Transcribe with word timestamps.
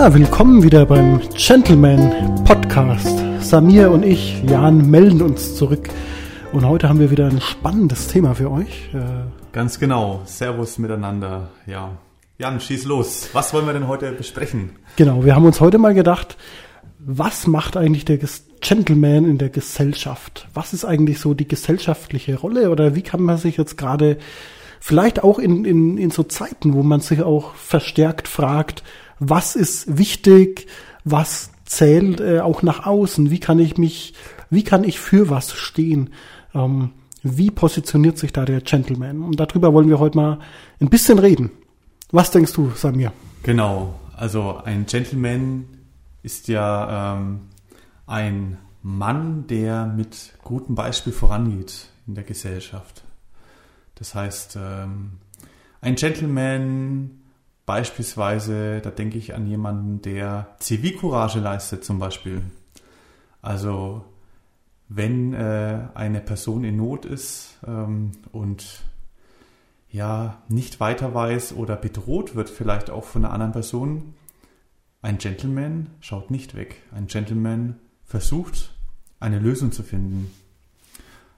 Ja, 0.00 0.14
willkommen 0.14 0.62
wieder 0.62 0.86
beim 0.86 1.20
Gentleman 1.36 2.42
Podcast. 2.46 3.22
Samir 3.40 3.90
und 3.90 4.02
ich, 4.02 4.42
Jan, 4.44 4.90
melden 4.90 5.20
uns 5.20 5.56
zurück. 5.56 5.90
Und 6.54 6.66
heute 6.66 6.88
haben 6.88 7.00
wir 7.00 7.10
wieder 7.10 7.26
ein 7.26 7.42
spannendes 7.42 8.08
Thema 8.08 8.34
für 8.34 8.50
euch. 8.50 8.88
Äh, 8.94 9.26
Ganz 9.52 9.78
genau. 9.78 10.22
Servus 10.24 10.78
miteinander. 10.78 11.50
Ja. 11.66 11.98
Jan, 12.38 12.60
schieß 12.60 12.86
los. 12.86 13.28
Was 13.34 13.52
wollen 13.52 13.66
wir 13.66 13.74
denn 13.74 13.88
heute 13.88 14.10
besprechen? 14.12 14.70
Genau, 14.96 15.22
wir 15.22 15.34
haben 15.34 15.44
uns 15.44 15.60
heute 15.60 15.76
mal 15.76 15.92
gedacht, 15.92 16.38
was 16.98 17.46
macht 17.46 17.76
eigentlich 17.76 18.06
der 18.06 18.18
Gentleman 18.62 19.26
in 19.26 19.36
der 19.36 19.50
Gesellschaft? 19.50 20.48
Was 20.54 20.72
ist 20.72 20.86
eigentlich 20.86 21.20
so 21.20 21.34
die 21.34 21.46
gesellschaftliche 21.46 22.38
Rolle 22.38 22.70
oder 22.70 22.94
wie 22.94 23.02
kann 23.02 23.20
man 23.20 23.36
sich 23.36 23.58
jetzt 23.58 23.76
gerade 23.76 24.16
vielleicht 24.80 25.22
auch 25.22 25.38
in, 25.38 25.66
in, 25.66 25.98
in 25.98 26.10
so 26.10 26.22
Zeiten, 26.22 26.72
wo 26.72 26.82
man 26.82 27.00
sich 27.00 27.22
auch 27.22 27.54
verstärkt 27.54 28.28
fragt, 28.28 28.82
was 29.20 29.54
ist 29.54 29.98
wichtig, 29.98 30.66
was 31.04 31.50
zählt 31.64 32.20
äh, 32.20 32.40
auch 32.40 32.62
nach 32.62 32.84
außen, 32.84 33.30
wie 33.30 33.38
kann 33.38 33.60
ich 33.60 33.78
mich, 33.78 34.14
wie 34.50 34.64
kann 34.64 34.82
ich 34.82 34.98
für 34.98 35.30
was 35.30 35.52
stehen, 35.52 36.10
ähm, 36.54 36.90
wie 37.22 37.50
positioniert 37.50 38.18
sich 38.18 38.32
da 38.32 38.44
der 38.44 38.60
Gentleman? 38.62 39.22
Und 39.22 39.38
darüber 39.38 39.72
wollen 39.72 39.88
wir 39.88 40.00
heute 40.00 40.16
mal 40.16 40.38
ein 40.80 40.88
bisschen 40.88 41.18
reden. 41.18 41.50
Was 42.10 42.30
denkst 42.30 42.52
du, 42.54 42.72
Samir? 42.74 43.12
Genau, 43.42 44.00
also 44.16 44.60
ein 44.64 44.86
Gentleman 44.86 45.66
ist 46.22 46.48
ja 46.48 47.16
ähm, 47.16 47.42
ein 48.06 48.58
Mann, 48.82 49.46
der 49.46 49.86
mit 49.86 50.32
gutem 50.42 50.74
Beispiel 50.74 51.12
vorangeht 51.12 51.88
in 52.06 52.14
der 52.14 52.24
Gesellschaft. 52.24 53.04
Das 53.94 54.14
heißt, 54.14 54.58
ähm, 54.60 55.12
ein 55.82 55.94
Gentleman 55.94 57.19
beispielsweise, 57.70 58.80
da 58.80 58.90
denke 58.90 59.16
ich 59.16 59.32
an 59.32 59.46
jemanden, 59.46 60.02
der 60.02 60.56
Zivilcourage 60.58 61.38
leistet 61.38 61.84
zum 61.84 62.00
Beispiel. 62.00 62.42
Also 63.42 64.04
wenn 64.88 65.34
äh, 65.34 65.86
eine 65.94 66.20
Person 66.20 66.64
in 66.64 66.78
Not 66.78 67.04
ist 67.04 67.60
ähm, 67.64 68.10
und 68.32 68.82
ja 69.88 70.42
nicht 70.48 70.80
weiter 70.80 71.14
weiß 71.14 71.52
oder 71.52 71.76
bedroht 71.76 72.34
wird 72.34 72.50
vielleicht 72.50 72.90
auch 72.90 73.04
von 73.04 73.24
einer 73.24 73.32
anderen 73.32 73.52
Person, 73.52 74.14
ein 75.00 75.18
Gentleman 75.18 75.90
schaut 76.00 76.32
nicht 76.32 76.56
weg. 76.56 76.82
Ein 76.90 77.06
Gentleman 77.06 77.76
versucht 78.02 78.74
eine 79.20 79.38
Lösung 79.38 79.70
zu 79.70 79.84
finden. 79.84 80.28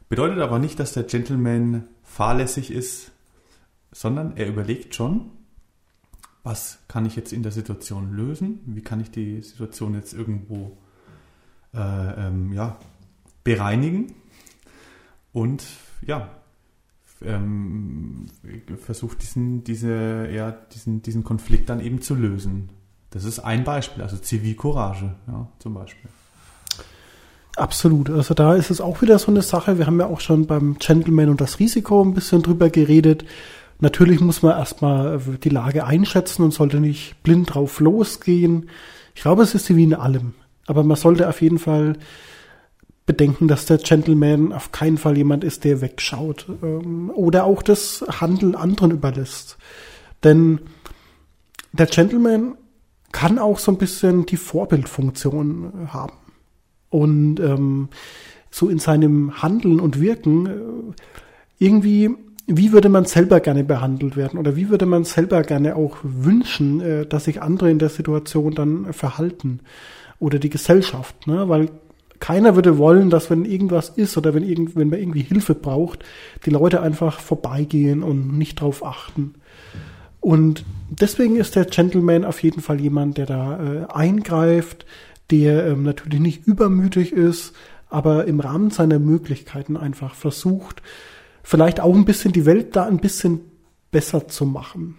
Bedeutet 0.08 0.38
aber 0.38 0.58
nicht, 0.58 0.80
dass 0.80 0.94
der 0.94 1.02
Gentleman 1.02 1.88
fahrlässig 2.02 2.70
ist, 2.70 3.12
sondern 3.90 4.38
er 4.38 4.48
überlegt 4.48 4.94
schon, 4.94 5.30
was 6.42 6.78
kann 6.88 7.06
ich 7.06 7.16
jetzt 7.16 7.32
in 7.32 7.42
der 7.42 7.52
Situation 7.52 8.14
lösen, 8.14 8.60
wie 8.66 8.82
kann 8.82 9.00
ich 9.00 9.10
die 9.10 9.42
Situation 9.42 9.94
jetzt 9.94 10.12
irgendwo 10.12 10.76
äh, 11.74 12.26
ähm, 12.26 12.52
ja, 12.52 12.78
bereinigen 13.44 14.12
und 15.32 15.64
ja, 16.04 16.28
ähm, 17.24 18.26
versucht 18.78 19.22
diesen, 19.22 19.64
diese, 19.64 20.28
ja, 20.32 20.50
diesen, 20.50 21.02
diesen 21.02 21.24
Konflikt 21.24 21.70
dann 21.70 21.80
eben 21.80 22.00
zu 22.02 22.14
lösen. 22.14 22.70
Das 23.10 23.24
ist 23.24 23.38
ein 23.38 23.64
Beispiel, 23.64 24.02
also 24.02 24.16
Zivilcourage, 24.16 25.14
ja, 25.28 25.48
zum 25.58 25.74
Beispiel. 25.74 26.10
Absolut. 27.56 28.08
Also 28.08 28.32
da 28.32 28.54
ist 28.54 28.70
es 28.70 28.80
auch 28.80 29.02
wieder 29.02 29.18
so 29.18 29.30
eine 29.30 29.42
Sache. 29.42 29.76
Wir 29.78 29.86
haben 29.86 30.00
ja 30.00 30.06
auch 30.06 30.20
schon 30.20 30.46
beim 30.46 30.78
Gentleman 30.78 31.28
und 31.28 31.40
das 31.40 31.58
Risiko 31.58 32.02
ein 32.02 32.14
bisschen 32.14 32.42
drüber 32.42 32.70
geredet. 32.70 33.24
Natürlich 33.82 34.20
muss 34.20 34.42
man 34.42 34.56
erstmal 34.56 35.18
die 35.42 35.48
Lage 35.48 35.84
einschätzen 35.84 36.44
und 36.44 36.54
sollte 36.54 36.78
nicht 36.78 37.20
blind 37.24 37.52
drauf 37.52 37.80
losgehen. 37.80 38.70
Ich 39.12 39.22
glaube, 39.22 39.42
es 39.42 39.56
ist 39.56 39.74
wie 39.74 39.82
in 39.82 39.92
allem. 39.92 40.34
Aber 40.68 40.84
man 40.84 40.96
sollte 40.96 41.28
auf 41.28 41.42
jeden 41.42 41.58
Fall 41.58 41.94
bedenken, 43.06 43.48
dass 43.48 43.66
der 43.66 43.78
Gentleman 43.78 44.52
auf 44.52 44.70
keinen 44.70 44.98
Fall 44.98 45.16
jemand 45.16 45.42
ist, 45.42 45.64
der 45.64 45.80
wegschaut 45.80 46.46
ähm, 46.62 47.10
oder 47.12 47.42
auch 47.42 47.60
das 47.60 48.04
Handeln 48.20 48.54
anderen 48.54 48.92
überlässt. 48.92 49.58
Denn 50.22 50.60
der 51.72 51.86
Gentleman 51.86 52.54
kann 53.10 53.40
auch 53.40 53.58
so 53.58 53.72
ein 53.72 53.78
bisschen 53.78 54.26
die 54.26 54.36
Vorbildfunktion 54.36 55.88
haben 55.92 56.18
und 56.88 57.40
ähm, 57.40 57.88
so 58.48 58.68
in 58.68 58.78
seinem 58.78 59.42
Handeln 59.42 59.80
und 59.80 60.00
Wirken 60.00 60.46
äh, 60.46 60.94
irgendwie, 61.58 62.10
wie 62.56 62.72
würde 62.72 62.88
man 62.88 63.04
selber 63.04 63.40
gerne 63.40 63.64
behandelt 63.64 64.16
werden 64.16 64.38
oder 64.38 64.56
wie 64.56 64.68
würde 64.68 64.86
man 64.86 65.04
selber 65.04 65.42
gerne 65.42 65.76
auch 65.76 65.98
wünschen, 66.02 66.80
äh, 66.80 67.06
dass 67.06 67.24
sich 67.24 67.42
andere 67.42 67.70
in 67.70 67.78
der 67.78 67.88
Situation 67.88 68.54
dann 68.54 68.92
verhalten 68.92 69.60
oder 70.18 70.38
die 70.38 70.50
Gesellschaft, 70.50 71.26
ne? 71.26 71.48
weil 71.48 71.70
keiner 72.20 72.54
würde 72.54 72.78
wollen, 72.78 73.10
dass 73.10 73.30
wenn 73.30 73.44
irgendwas 73.44 73.88
ist 73.88 74.16
oder 74.16 74.32
wenn, 74.32 74.44
irgend, 74.44 74.76
wenn 74.76 74.90
man 74.90 75.00
irgendwie 75.00 75.22
Hilfe 75.22 75.56
braucht, 75.56 76.04
die 76.46 76.50
Leute 76.50 76.80
einfach 76.80 77.18
vorbeigehen 77.18 78.04
und 78.04 78.38
nicht 78.38 78.60
drauf 78.60 78.84
achten. 78.84 79.34
Und 80.20 80.64
deswegen 80.88 81.34
ist 81.34 81.56
der 81.56 81.64
Gentleman 81.64 82.24
auf 82.24 82.40
jeden 82.44 82.60
Fall 82.60 82.80
jemand, 82.80 83.18
der 83.18 83.26
da 83.26 83.58
äh, 83.58 83.92
eingreift, 83.92 84.86
der 85.32 85.66
ähm, 85.66 85.82
natürlich 85.82 86.20
nicht 86.20 86.46
übermütig 86.46 87.12
ist, 87.12 87.54
aber 87.88 88.26
im 88.26 88.38
Rahmen 88.38 88.70
seiner 88.70 89.00
Möglichkeiten 89.00 89.76
einfach 89.76 90.14
versucht, 90.14 90.80
vielleicht 91.42 91.80
auch 91.80 91.94
ein 91.94 92.04
bisschen 92.04 92.32
die 92.32 92.46
Welt 92.46 92.76
da 92.76 92.84
ein 92.84 92.98
bisschen 92.98 93.40
besser 93.90 94.28
zu 94.28 94.46
machen. 94.46 94.96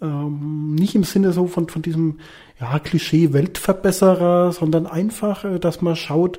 Ähm, 0.00 0.74
nicht 0.74 0.94
im 0.94 1.04
Sinne 1.04 1.32
so 1.32 1.46
von, 1.46 1.68
von 1.68 1.82
diesem 1.82 2.18
ja, 2.60 2.78
Klischee 2.78 3.32
Weltverbesserer, 3.32 4.52
sondern 4.52 4.86
einfach, 4.86 5.44
äh, 5.44 5.58
dass 5.58 5.80
man 5.82 5.96
schaut, 5.96 6.38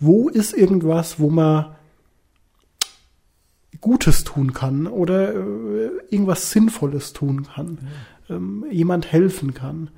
wo 0.00 0.28
ist 0.28 0.52
irgendwas, 0.52 1.20
wo 1.20 1.30
man 1.30 1.76
Gutes 3.80 4.24
tun 4.24 4.52
kann 4.52 4.86
oder 4.86 5.34
äh, 5.34 5.90
irgendwas 6.10 6.50
Sinnvolles 6.50 7.12
tun 7.12 7.46
kann, 7.54 7.78
ja. 8.28 8.36
ähm, 8.36 8.64
jemand 8.70 9.10
helfen 9.10 9.54
kann 9.54 9.90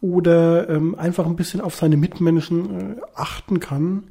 oder 0.00 0.68
ähm, 0.68 0.94
einfach 0.96 1.26
ein 1.26 1.36
bisschen 1.36 1.60
auf 1.60 1.74
seine 1.74 1.96
Mitmenschen 1.96 2.96
äh, 2.96 2.96
achten 3.14 3.60
kann 3.60 4.04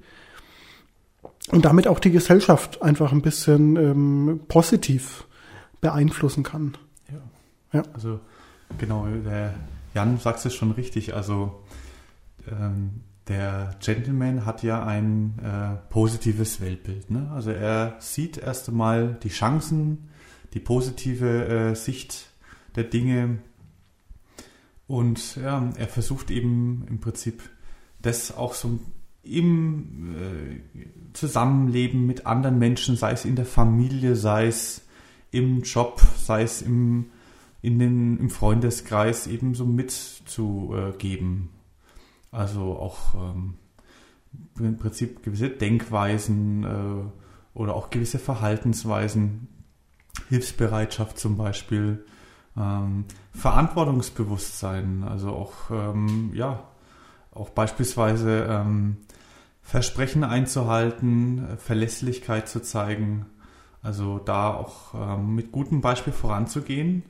und 1.51 1.65
damit 1.65 1.87
auch 1.87 1.99
die 1.99 2.11
Gesellschaft 2.11 2.81
einfach 2.81 3.11
ein 3.11 3.21
bisschen 3.21 3.75
ähm, 3.75 4.39
positiv 4.47 5.25
beeinflussen 5.81 6.43
kann. 6.43 6.77
Ja. 7.11 7.79
ja. 7.79 7.83
Also 7.93 8.19
genau, 8.77 9.07
der 9.07 9.53
Jan 9.93 10.17
sagt 10.17 10.45
es 10.45 10.53
schon 10.53 10.71
richtig. 10.71 11.13
Also 11.13 11.63
ähm, 12.49 13.01
der 13.27 13.75
Gentleman 13.79 14.45
hat 14.45 14.63
ja 14.63 14.85
ein 14.85 15.39
äh, 15.43 15.91
positives 15.91 16.61
Weltbild. 16.61 17.11
Ne? 17.11 17.29
Also 17.33 17.51
er 17.51 17.95
sieht 17.99 18.37
erst 18.37 18.69
einmal 18.69 19.17
die 19.23 19.29
Chancen, 19.29 20.09
die 20.53 20.59
positive 20.59 21.47
äh, 21.47 21.75
Sicht 21.75 22.29
der 22.75 22.85
Dinge 22.85 23.39
und 24.87 25.35
ja, 25.35 25.69
er 25.75 25.87
versucht 25.87 26.31
eben 26.31 26.85
im 26.89 26.99
Prinzip 26.99 27.43
das 28.01 28.35
auch 28.35 28.53
so 28.53 28.79
im 29.27 30.15
äh, 30.15 30.85
Zusammenleben 31.13 32.05
mit 32.05 32.25
anderen 32.25 32.59
Menschen, 32.59 32.95
sei 32.95 33.11
es 33.11 33.25
in 33.25 33.35
der 33.35 33.45
Familie, 33.45 34.15
sei 34.15 34.47
es 34.47 34.81
im 35.31 35.61
Job, 35.61 36.01
sei 36.15 36.43
es 36.43 36.61
im, 36.61 37.07
in 37.61 37.79
den, 37.79 38.17
im 38.17 38.29
Freundeskreis 38.29 39.27
eben 39.27 39.55
so 39.55 39.65
mitzugeben. 39.65 41.49
Also 42.31 42.77
auch 42.77 43.15
ähm, 43.15 43.55
im 44.59 44.77
Prinzip 44.77 45.23
gewisse 45.23 45.49
Denkweisen 45.49 46.63
äh, 46.63 47.57
oder 47.57 47.75
auch 47.75 47.89
gewisse 47.89 48.19
Verhaltensweisen, 48.19 49.47
Hilfsbereitschaft 50.29 51.17
zum 51.17 51.37
Beispiel, 51.37 52.05
ähm, 52.55 53.05
Verantwortungsbewusstsein, 53.33 55.03
also 55.03 55.29
auch, 55.29 55.71
ähm, 55.71 56.31
ja, 56.33 56.63
auch 57.31 57.49
beispielsweise 57.49 58.47
ähm, 58.49 58.97
Versprechen 59.67 60.23
einzuhalten, 60.23 61.45
Verlässlichkeit 61.57 62.47
zu 62.47 62.61
zeigen, 62.61 63.25
also 63.81 64.17
da 64.17 64.53
auch 64.53 64.93
ähm, 64.93 65.35
mit 65.35 65.51
gutem 65.51 65.81
Beispiel 65.81 66.13
voranzugehen, 66.13 67.03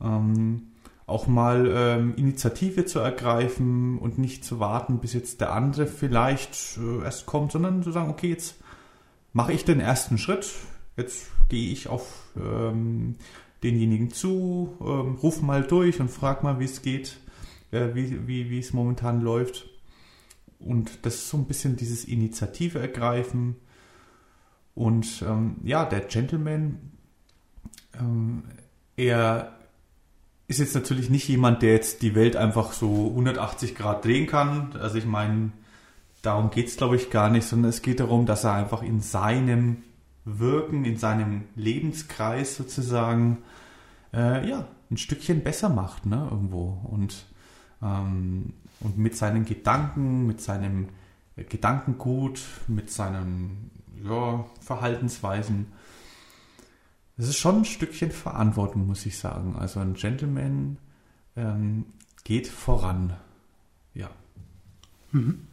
ähm, 0.00 0.68
auch 1.04 1.26
mal 1.26 1.70
ähm, 1.70 2.14
Initiative 2.16 2.86
zu 2.86 3.00
ergreifen 3.00 3.98
und 3.98 4.16
nicht 4.16 4.46
zu 4.46 4.60
warten, 4.60 4.98
bis 4.98 5.12
jetzt 5.12 5.42
der 5.42 5.52
andere 5.52 5.86
vielleicht 5.86 6.78
äh, 6.78 7.04
erst 7.04 7.26
kommt, 7.26 7.52
sondern 7.52 7.82
zu 7.82 7.92
sagen, 7.92 8.08
okay, 8.08 8.30
jetzt 8.30 8.56
mache 9.34 9.52
ich 9.52 9.66
den 9.66 9.80
ersten 9.80 10.16
Schritt, 10.16 10.50
jetzt 10.96 11.26
gehe 11.50 11.70
ich 11.70 11.88
auf 11.88 12.32
ähm, 12.34 13.16
denjenigen 13.62 14.10
zu, 14.10 14.74
ähm, 14.80 15.16
ruf 15.22 15.42
mal 15.42 15.62
durch 15.62 16.00
und 16.00 16.10
frag 16.10 16.44
mal, 16.44 16.58
wie 16.60 16.64
es 16.64 16.80
geht, 16.80 17.18
äh, 17.72 17.88
wie, 17.92 18.26
wie, 18.26 18.48
wie 18.48 18.58
es 18.58 18.72
momentan 18.72 19.20
läuft. 19.20 19.68
Und 20.58 21.04
das 21.04 21.14
ist 21.14 21.30
so 21.30 21.36
ein 21.36 21.46
bisschen 21.46 21.76
dieses 21.76 22.04
Initiative 22.04 22.78
ergreifen. 22.78 23.56
Und 24.74 25.22
ähm, 25.26 25.56
ja, 25.62 25.84
der 25.84 26.00
Gentleman, 26.00 26.92
ähm, 27.98 28.44
er 28.96 29.52
ist 30.46 30.60
jetzt 30.60 30.74
natürlich 30.74 31.10
nicht 31.10 31.28
jemand, 31.28 31.62
der 31.62 31.72
jetzt 31.72 32.02
die 32.02 32.14
Welt 32.14 32.36
einfach 32.36 32.72
so 32.72 33.08
180 33.08 33.74
Grad 33.74 34.04
drehen 34.04 34.26
kann. 34.26 34.74
Also 34.78 34.98
ich 34.98 35.06
meine, 35.06 35.52
darum 36.22 36.50
geht 36.50 36.68
es, 36.68 36.76
glaube 36.76 36.96
ich, 36.96 37.10
gar 37.10 37.30
nicht, 37.30 37.46
sondern 37.46 37.70
es 37.70 37.82
geht 37.82 38.00
darum, 38.00 38.26
dass 38.26 38.44
er 38.44 38.54
einfach 38.54 38.82
in 38.82 39.00
seinem 39.00 39.82
Wirken, 40.24 40.84
in 40.84 40.96
seinem 40.96 41.44
Lebenskreis 41.54 42.56
sozusagen, 42.56 43.38
äh, 44.12 44.48
ja, 44.48 44.66
ein 44.90 44.96
Stückchen 44.96 45.42
besser 45.42 45.68
macht, 45.68 46.06
ne, 46.06 46.28
irgendwo. 46.30 46.78
Und, 46.84 47.26
ähm, 47.82 48.54
und 48.80 48.98
mit 48.98 49.16
seinen 49.16 49.44
Gedanken, 49.44 50.26
mit 50.26 50.40
seinem 50.40 50.88
Gedankengut, 51.36 52.40
mit 52.68 52.90
seinen 52.90 53.70
ja, 54.04 54.44
Verhaltensweisen. 54.60 55.66
Das 57.16 57.28
ist 57.28 57.38
schon 57.38 57.58
ein 57.58 57.64
Stückchen 57.64 58.10
Verantwortung, 58.10 58.86
muss 58.86 59.06
ich 59.06 59.18
sagen. 59.18 59.56
Also 59.58 59.80
ein 59.80 59.94
Gentleman 59.94 60.78
ähm, 61.36 61.86
geht 62.24 62.48
voran. 62.48 63.14
Ja. 63.94 64.10
Mhm. 65.12 65.46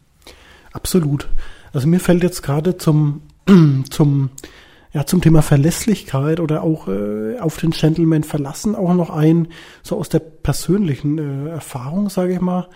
Absolut. 0.74 1.30
Also 1.74 1.88
mir 1.88 2.00
fällt 2.00 2.24
jetzt 2.24 2.42
gerade 2.42 2.78
zum, 2.78 3.22
zum, 3.90 4.32
ja, 4.92 5.06
zum 5.06 5.22
Thema 5.22 5.42
Verlässlichkeit 5.42 6.40
oder 6.40 6.64
auch 6.64 6.88
äh, 6.88 7.38
auf 7.40 7.58
den 7.58 7.72
Gentleman 7.72 8.24
verlassen 8.24 8.76
auch 8.76 8.94
noch 8.94 9.10
ein, 9.10 9.48
so 9.84 9.98
aus 9.98 10.10
der 10.10 10.20
persönlichen 10.20 11.18
äh, 11.18 11.50
Erfahrung, 11.50 12.10
sage 12.10 12.34
ich 12.34 12.42
mal. 12.42 12.70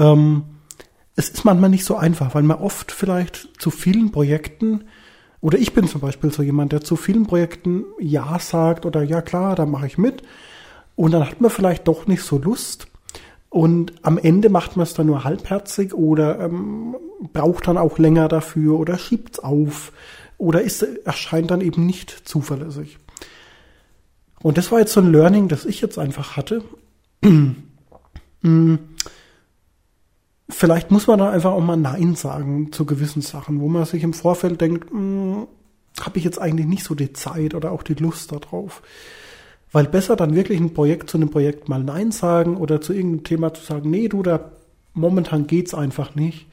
Ähm, 0.00 0.44
es 1.14 1.28
ist 1.28 1.44
manchmal 1.44 1.70
nicht 1.70 1.84
so 1.84 1.96
einfach, 1.96 2.34
weil 2.34 2.42
man 2.42 2.58
oft 2.58 2.90
vielleicht 2.90 3.50
zu 3.60 3.70
vielen 3.70 4.10
Projekten 4.10 4.84
oder 5.40 5.58
ich 5.58 5.74
bin 5.74 5.86
zum 5.86 6.00
Beispiel 6.00 6.32
so 6.32 6.42
jemand, 6.42 6.72
der 6.72 6.80
zu 6.80 6.96
vielen 6.96 7.26
Projekten 7.26 7.84
Ja 7.98 8.38
sagt 8.38 8.86
oder 8.86 9.02
ja 9.02 9.22
klar, 9.22 9.54
da 9.54 9.66
mache 9.66 9.86
ich 9.86 9.98
mit. 9.98 10.22
Und 10.96 11.12
dann 11.12 11.26
hat 11.26 11.40
man 11.40 11.50
vielleicht 11.50 11.88
doch 11.88 12.06
nicht 12.06 12.22
so 12.22 12.38
Lust. 12.38 12.88
Und 13.48 13.92
am 14.02 14.18
Ende 14.18 14.48
macht 14.48 14.76
man 14.76 14.84
es 14.84 14.94
dann 14.94 15.06
nur 15.06 15.24
halbherzig 15.24 15.94
oder 15.94 16.40
ähm, 16.40 16.96
braucht 17.32 17.68
dann 17.68 17.78
auch 17.78 17.98
länger 17.98 18.28
dafür 18.28 18.78
oder 18.78 18.98
schiebt 18.98 19.34
es 19.34 19.38
auf 19.40 19.92
oder 20.38 20.62
ist, 20.62 20.82
erscheint 20.82 21.50
dann 21.50 21.60
eben 21.60 21.84
nicht 21.84 22.10
zuverlässig. 22.28 22.98
Und 24.42 24.56
das 24.56 24.70
war 24.70 24.78
jetzt 24.78 24.92
so 24.92 25.00
ein 25.00 25.12
Learning, 25.12 25.48
das 25.48 25.64
ich 25.64 25.80
jetzt 25.80 25.98
einfach 25.98 26.36
hatte. 26.36 26.62
Vielleicht 30.50 30.90
muss 30.90 31.06
man 31.06 31.18
da 31.18 31.30
einfach 31.30 31.52
auch 31.52 31.60
mal 31.60 31.76
Nein 31.76 32.14
sagen 32.14 32.72
zu 32.72 32.84
gewissen 32.84 33.22
Sachen, 33.22 33.60
wo 33.60 33.68
man 33.68 33.84
sich 33.84 34.02
im 34.02 34.12
Vorfeld 34.12 34.60
denkt, 34.60 34.90
hm, 34.90 35.46
habe 36.00 36.18
ich 36.18 36.24
jetzt 36.24 36.40
eigentlich 36.40 36.66
nicht 36.66 36.84
so 36.84 36.94
die 36.94 37.12
Zeit 37.12 37.54
oder 37.54 37.72
auch 37.72 37.82
die 37.82 37.94
Lust 37.94 38.32
darauf. 38.32 38.82
Weil 39.72 39.86
besser 39.86 40.16
dann 40.16 40.34
wirklich 40.34 40.60
ein 40.60 40.74
Projekt 40.74 41.10
zu 41.10 41.18
einem 41.18 41.30
Projekt 41.30 41.68
mal 41.68 41.82
Nein 41.82 42.10
sagen 42.10 42.56
oder 42.56 42.80
zu 42.80 42.92
irgendeinem 42.92 43.24
Thema 43.24 43.54
zu 43.54 43.64
sagen, 43.64 43.90
nee, 43.90 44.08
du, 44.08 44.22
da 44.22 44.50
momentan 44.94 45.46
geht's 45.46 45.74
einfach 45.74 46.14
nicht, 46.14 46.48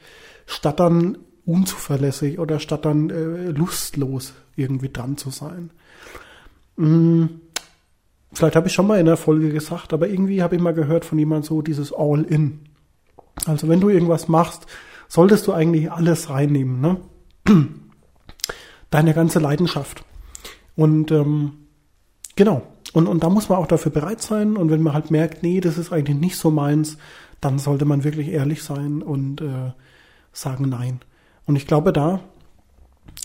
statt 0.46 0.80
dann 0.80 1.18
unzuverlässig 1.44 2.38
oder 2.38 2.60
statt 2.60 2.84
dann 2.84 3.10
äh, 3.10 3.50
lustlos 3.50 4.34
irgendwie 4.54 4.90
dran 4.90 5.16
zu 5.16 5.30
sein. 5.30 5.70
Hm, 6.76 7.40
vielleicht 8.32 8.54
habe 8.54 8.68
ich 8.68 8.74
schon 8.74 8.86
mal 8.86 9.00
in 9.00 9.06
der 9.06 9.16
Folge 9.16 9.50
gesagt, 9.50 9.92
aber 9.92 10.08
irgendwie 10.08 10.42
habe 10.42 10.56
ich 10.56 10.62
mal 10.62 10.74
gehört 10.74 11.04
von 11.04 11.18
jemand 11.18 11.44
so 11.44 11.62
dieses 11.62 11.92
All-In. 11.92 12.60
Also 13.46 13.68
wenn 13.68 13.80
du 13.80 13.88
irgendwas 13.88 14.28
machst, 14.28 14.66
solltest 15.08 15.46
du 15.46 15.52
eigentlich 15.52 15.90
alles 15.90 16.30
reinnehmen, 16.30 16.80
ne? 16.80 16.96
Deine 18.90 19.14
ganze 19.14 19.38
Leidenschaft. 19.38 20.04
Und 20.76 21.10
ähm, 21.10 21.52
genau. 22.36 22.62
Und, 22.92 23.06
und 23.06 23.22
da 23.22 23.28
muss 23.28 23.48
man 23.48 23.58
auch 23.58 23.66
dafür 23.66 23.92
bereit 23.92 24.22
sein. 24.22 24.56
Und 24.56 24.70
wenn 24.70 24.82
man 24.82 24.94
halt 24.94 25.10
merkt, 25.10 25.42
nee, 25.42 25.60
das 25.60 25.76
ist 25.76 25.92
eigentlich 25.92 26.16
nicht 26.16 26.36
so 26.36 26.50
meins, 26.50 26.96
dann 27.40 27.58
sollte 27.58 27.84
man 27.84 28.04
wirklich 28.04 28.28
ehrlich 28.28 28.62
sein 28.62 29.02
und 29.02 29.40
äh, 29.40 29.72
sagen 30.32 30.68
Nein. 30.68 31.00
Und 31.46 31.56
ich 31.56 31.66
glaube, 31.66 31.92
da 31.92 32.20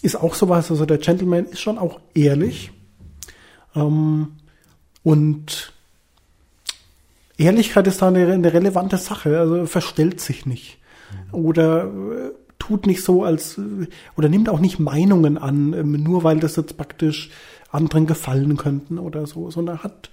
ist 0.01 0.15
auch 0.15 0.35
sowas, 0.35 0.69
also 0.71 0.85
der 0.85 0.97
Gentleman 0.97 1.45
ist 1.45 1.61
schon 1.61 1.77
auch 1.77 1.99
ehrlich. 2.13 2.71
Ähm, 3.75 4.33
und 5.03 5.73
Ehrlichkeit 7.43 7.87
ist 7.87 8.01
da 8.01 8.07
eine, 8.07 8.31
eine 8.31 8.53
relevante 8.53 8.97
Sache, 8.97 9.39
also 9.39 9.65
verstellt 9.65 10.19
sich 10.19 10.45
nicht. 10.45 10.79
Oder 11.31 11.85
äh, 11.85 12.31
tut 12.59 12.87
nicht 12.87 13.03
so 13.03 13.23
als, 13.23 13.59
oder 14.15 14.29
nimmt 14.29 14.49
auch 14.49 14.59
nicht 14.59 14.79
Meinungen 14.79 15.37
an, 15.37 15.73
ähm, 15.73 15.91
nur 16.03 16.23
weil 16.23 16.39
das 16.39 16.55
jetzt 16.55 16.77
praktisch 16.77 17.29
anderen 17.71 18.07
gefallen 18.07 18.55
könnten 18.57 18.99
oder 18.99 19.25
so, 19.25 19.49
sondern 19.51 19.83
hat 19.83 20.09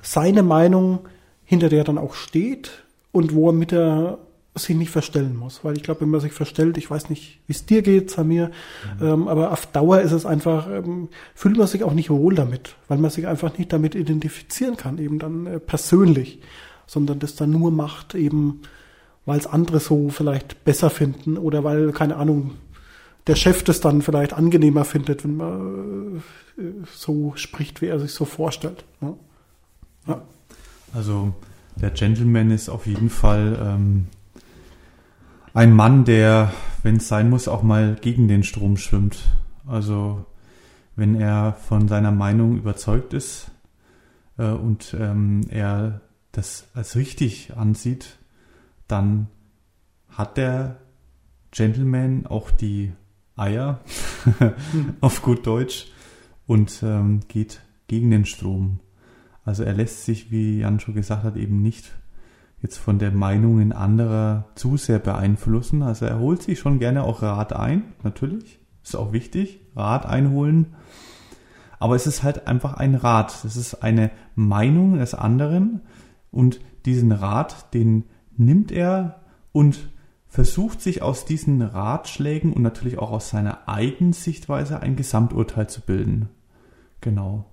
seine 0.00 0.42
Meinung, 0.42 1.00
hinter 1.44 1.68
der 1.68 1.78
er 1.78 1.84
dann 1.84 1.98
auch 1.98 2.14
steht 2.14 2.84
und 3.12 3.34
wo 3.34 3.50
er 3.50 3.52
mit 3.52 3.70
der 3.70 4.18
sich 4.54 4.76
nicht 4.76 4.90
verstellen 4.90 5.36
muss. 5.36 5.64
Weil 5.64 5.76
ich 5.76 5.82
glaube, 5.82 6.02
wenn 6.02 6.10
man 6.10 6.20
sich 6.20 6.32
verstellt, 6.32 6.76
ich 6.76 6.90
weiß 6.90 7.08
nicht, 7.08 7.40
wie 7.46 7.52
es 7.52 7.64
dir 7.64 7.82
geht, 7.82 8.10
Samir, 8.10 8.50
mhm. 9.00 9.06
ähm, 9.06 9.28
aber 9.28 9.52
auf 9.52 9.66
Dauer 9.66 10.00
ist 10.00 10.12
es 10.12 10.26
einfach, 10.26 10.68
ähm, 10.70 11.08
fühlt 11.34 11.56
man 11.56 11.66
sich 11.66 11.84
auch 11.84 11.94
nicht 11.94 12.10
wohl 12.10 12.34
damit, 12.34 12.76
weil 12.88 12.98
man 12.98 13.10
sich 13.10 13.26
einfach 13.26 13.56
nicht 13.56 13.72
damit 13.72 13.94
identifizieren 13.94 14.76
kann, 14.76 14.98
eben 14.98 15.18
dann 15.18 15.46
äh, 15.46 15.58
persönlich, 15.58 16.40
sondern 16.86 17.18
das 17.18 17.34
dann 17.34 17.50
nur 17.50 17.70
macht, 17.70 18.14
eben 18.14 18.60
weil 19.24 19.38
es 19.38 19.46
andere 19.46 19.80
so 19.80 20.08
vielleicht 20.08 20.64
besser 20.64 20.90
finden 20.90 21.38
oder 21.38 21.64
weil, 21.64 21.92
keine 21.92 22.16
Ahnung, 22.16 22.52
der 23.26 23.36
Chef 23.36 23.62
das 23.62 23.80
dann 23.80 24.02
vielleicht 24.02 24.32
angenehmer 24.32 24.84
findet, 24.84 25.24
wenn 25.24 25.36
man 25.36 26.22
äh, 26.58 26.62
so 26.92 27.32
spricht, 27.36 27.80
wie 27.80 27.86
er 27.86 28.00
sich 28.00 28.12
so 28.12 28.24
vorstellt. 28.24 28.84
Ne? 29.00 29.14
Ja. 30.08 30.22
Also 30.92 31.32
der 31.76 31.90
Gentleman 31.90 32.50
ist 32.50 32.68
auf 32.68 32.86
jeden 32.86 33.08
Fall 33.08 33.58
ähm, 33.62 34.06
ein 35.54 35.74
Mann, 35.74 36.04
der, 36.04 36.52
wenn 36.82 36.96
es 36.96 37.08
sein 37.08 37.30
muss, 37.30 37.48
auch 37.48 37.62
mal 37.62 37.96
gegen 38.00 38.28
den 38.28 38.42
Strom 38.42 38.76
schwimmt. 38.76 39.24
Also 39.66 40.24
wenn 40.96 41.14
er 41.14 41.54
von 41.54 41.88
seiner 41.88 42.12
Meinung 42.12 42.56
überzeugt 42.56 43.14
ist 43.14 43.50
äh, 44.38 44.50
und 44.50 44.96
ähm, 44.98 45.42
er 45.48 46.00
das 46.32 46.68
als 46.74 46.96
richtig 46.96 47.56
ansieht, 47.56 48.18
dann 48.88 49.28
hat 50.08 50.36
der 50.36 50.78
Gentleman 51.50 52.26
auch 52.26 52.50
die 52.50 52.92
Eier 53.36 53.80
auf 55.00 55.22
gut 55.22 55.46
Deutsch 55.46 55.88
und 56.46 56.82
ähm, 56.82 57.20
geht 57.28 57.60
gegen 57.88 58.10
den 58.10 58.24
Strom. 58.24 58.80
Also 59.44 59.64
er 59.64 59.74
lässt 59.74 60.04
sich, 60.04 60.30
wie 60.30 60.60
Jan 60.60 60.80
schon 60.80 60.94
gesagt 60.94 61.24
hat, 61.24 61.36
eben 61.36 61.62
nicht 61.62 61.92
jetzt 62.62 62.78
von 62.78 62.98
der 62.98 63.10
Meinungen 63.10 63.72
anderer 63.72 64.46
zu 64.54 64.76
sehr 64.76 65.00
beeinflussen. 65.00 65.82
Also 65.82 66.06
er 66.06 66.20
holt 66.20 66.42
sich 66.42 66.60
schon 66.60 66.78
gerne 66.78 67.02
auch 67.02 67.22
Rat 67.22 67.52
ein, 67.52 67.92
natürlich. 68.04 68.60
Ist 68.82 68.96
auch 68.96 69.12
wichtig, 69.12 69.60
Rat 69.76 70.06
einholen. 70.06 70.74
Aber 71.78 71.96
es 71.96 72.06
ist 72.06 72.22
halt 72.22 72.46
einfach 72.46 72.74
ein 72.74 72.94
Rat. 72.94 73.44
Es 73.44 73.56
ist 73.56 73.82
eine 73.82 74.10
Meinung 74.36 74.98
des 74.98 75.14
anderen 75.14 75.80
und 76.30 76.60
diesen 76.86 77.10
Rat, 77.12 77.74
den 77.74 78.04
nimmt 78.36 78.70
er 78.70 79.20
und 79.50 79.90
versucht 80.28 80.80
sich 80.80 81.02
aus 81.02 81.24
diesen 81.24 81.60
Ratschlägen 81.60 82.52
und 82.52 82.62
natürlich 82.62 82.98
auch 82.98 83.10
aus 83.10 83.28
seiner 83.28 83.68
eigenen 83.68 84.12
Sichtweise 84.12 84.80
ein 84.80 84.96
Gesamturteil 84.96 85.68
zu 85.68 85.80
bilden. 85.82 86.28
Genau. 87.00 87.44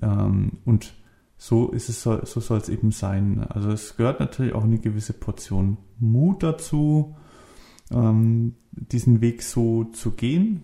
Ähm, 0.00 0.58
und 0.64 0.94
so 1.42 1.70
ist 1.70 1.88
es, 1.88 2.02
so 2.02 2.40
soll 2.40 2.58
es 2.58 2.68
eben 2.68 2.92
sein. 2.92 3.44
Also 3.48 3.70
es 3.70 3.96
gehört 3.96 4.20
natürlich 4.20 4.52
auch 4.52 4.62
eine 4.62 4.78
gewisse 4.78 5.12
Portion 5.12 5.76
Mut 5.98 6.44
dazu, 6.44 7.16
ähm, 7.90 8.54
diesen 8.70 9.20
Weg 9.20 9.42
so 9.42 9.82
zu 9.86 10.12
gehen. 10.12 10.62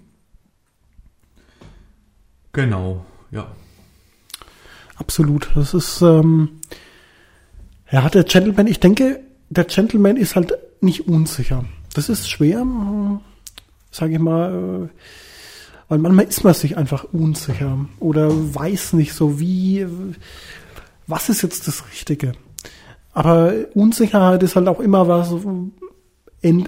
Genau, 2.52 3.04
ja. 3.32 3.50
Absolut. 4.94 5.50
Das 5.56 5.74
ist, 5.74 6.00
ähm, 6.00 6.60
ja, 7.90 8.08
der 8.08 8.22
Gentleman, 8.22 8.68
ich 8.68 8.78
denke, 8.78 9.18
der 9.50 9.64
Gentleman 9.64 10.16
ist 10.16 10.36
halt 10.36 10.56
nicht 10.80 11.08
unsicher. 11.08 11.64
Das 11.92 12.08
ist 12.08 12.30
schwer, 12.30 12.64
sage 13.90 14.12
ich 14.12 14.20
mal, 14.20 14.52
äh, 14.84 14.98
weil 15.88 15.98
manchmal 15.98 16.26
ist 16.26 16.44
man 16.44 16.54
sich 16.54 16.76
einfach 16.76 17.02
unsicher 17.12 17.84
oder 17.98 18.30
weiß 18.30 18.92
nicht 18.92 19.12
so 19.12 19.40
wie, 19.40 19.84
was 21.08 21.28
ist 21.28 21.42
jetzt 21.42 21.66
das 21.66 21.84
Richtige? 21.90 22.32
Aber 23.12 23.52
Unsicherheit 23.74 24.42
ist 24.42 24.54
halt 24.54 24.68
auch 24.68 24.78
immer 24.78 25.08
was, 25.08 25.34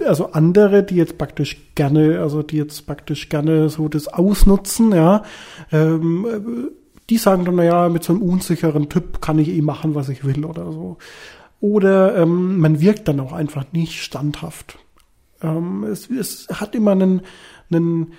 also 0.05 0.31
andere, 0.33 0.83
die 0.83 0.95
jetzt 0.95 1.17
praktisch 1.17 1.73
gerne, 1.75 2.19
also 2.19 2.43
die 2.43 2.57
jetzt 2.57 2.85
praktisch 2.85 3.29
gerne 3.29 3.69
so 3.69 3.87
das 3.87 4.09
ausnutzen, 4.09 4.91
ja, 4.91 5.23
ähm, 5.71 6.71
die 7.09 7.17
sagen 7.17 7.45
dann, 7.45 7.55
naja, 7.55 7.87
mit 7.89 8.03
so 8.03 8.13
einem 8.13 8.21
unsicheren 8.21 8.89
Typ 8.89 9.21
kann 9.21 9.39
ich 9.39 9.49
eh 9.49 9.61
machen, 9.61 9.95
was 9.95 10.09
ich 10.09 10.25
will 10.25 10.43
oder 10.43 10.71
so. 10.71 10.97
Oder 11.59 12.17
ähm, 12.17 12.59
man 12.59 12.81
wirkt 12.81 13.07
dann 13.07 13.19
auch 13.19 13.33
einfach 13.33 13.65
nicht 13.71 14.01
standhaft. 14.01 14.77
Ähm, 15.41 15.83
es, 15.83 16.09
es 16.09 16.47
hat 16.49 16.73
immer 16.75 16.91
einen, 16.91 17.21
einen 17.69 18.13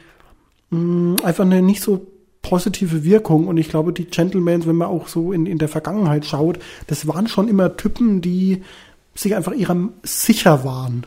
mm, 0.70 1.16
einfach 1.24 1.44
eine 1.44 1.60
nicht 1.60 1.82
so 1.82 2.06
positive 2.42 3.04
Wirkung. 3.04 3.46
Und 3.46 3.56
ich 3.56 3.68
glaube, 3.68 3.92
die 3.92 4.04
Gentlemen, 4.04 4.66
wenn 4.66 4.76
man 4.76 4.88
auch 4.88 5.08
so 5.08 5.32
in, 5.32 5.46
in 5.46 5.58
der 5.58 5.68
Vergangenheit 5.68 6.26
schaut, 6.26 6.58
das 6.88 7.06
waren 7.06 7.28
schon 7.28 7.48
immer 7.48 7.76
Typen, 7.76 8.20
die 8.20 8.62
sich 9.14 9.34
einfach 9.34 9.52
ihrem 9.52 9.92
sicher 10.02 10.64
waren. 10.64 11.06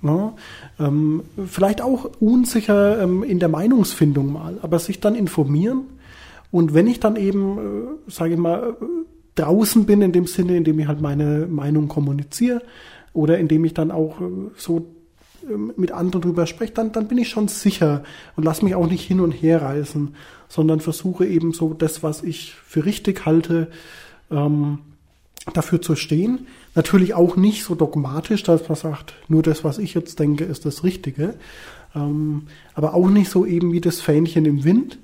Ne? 0.00 0.32
Ähm, 0.78 1.22
vielleicht 1.46 1.82
auch 1.82 2.10
unsicher 2.20 3.02
ähm, 3.02 3.22
in 3.22 3.38
der 3.38 3.48
Meinungsfindung 3.48 4.32
mal, 4.32 4.58
aber 4.62 4.78
sich 4.78 5.00
dann 5.00 5.14
informieren. 5.14 5.82
Und 6.50 6.72
wenn 6.74 6.86
ich 6.86 7.00
dann 7.00 7.16
eben, 7.16 7.58
äh, 7.58 8.10
sage 8.10 8.34
ich 8.34 8.38
mal, 8.38 8.76
draußen 9.34 9.86
bin, 9.86 10.02
in 10.02 10.12
dem 10.12 10.26
Sinne, 10.26 10.56
in 10.56 10.64
dem 10.64 10.78
ich 10.78 10.86
halt 10.86 11.00
meine 11.00 11.46
Meinung 11.46 11.88
kommuniziere 11.88 12.62
oder 13.12 13.38
indem 13.38 13.64
ich 13.64 13.74
dann 13.74 13.90
auch 13.90 14.20
äh, 14.20 14.24
so 14.56 14.86
mit 15.76 15.92
anderen 15.92 16.22
drüber 16.22 16.46
spreche, 16.46 16.72
dann, 16.72 16.92
dann 16.92 17.08
bin 17.08 17.18
ich 17.18 17.28
schon 17.28 17.48
sicher 17.48 18.02
und 18.36 18.44
lass 18.44 18.62
mich 18.62 18.74
auch 18.74 18.86
nicht 18.86 19.06
hin 19.06 19.20
und 19.20 19.32
her 19.32 19.62
reißen, 19.62 20.14
sondern 20.48 20.80
versuche 20.80 21.26
eben 21.26 21.52
so 21.52 21.74
das, 21.74 22.02
was 22.02 22.22
ich 22.22 22.54
für 22.54 22.84
richtig 22.84 23.26
halte, 23.26 23.68
ähm, 24.30 24.78
dafür 25.52 25.80
zu 25.80 25.96
stehen. 25.96 26.46
Natürlich 26.74 27.14
auch 27.14 27.36
nicht 27.36 27.64
so 27.64 27.74
dogmatisch, 27.74 28.42
dass 28.42 28.68
man 28.68 28.76
sagt, 28.76 29.14
nur 29.28 29.42
das, 29.42 29.64
was 29.64 29.78
ich 29.78 29.94
jetzt 29.94 30.18
denke, 30.18 30.44
ist 30.44 30.64
das 30.66 30.84
Richtige. 30.84 31.34
Ähm, 31.94 32.42
aber 32.74 32.94
auch 32.94 33.08
nicht 33.08 33.30
so 33.30 33.46
eben 33.46 33.72
wie 33.72 33.80
das 33.80 34.00
Fähnchen 34.00 34.44
im 34.44 34.64
Wind. 34.64 34.98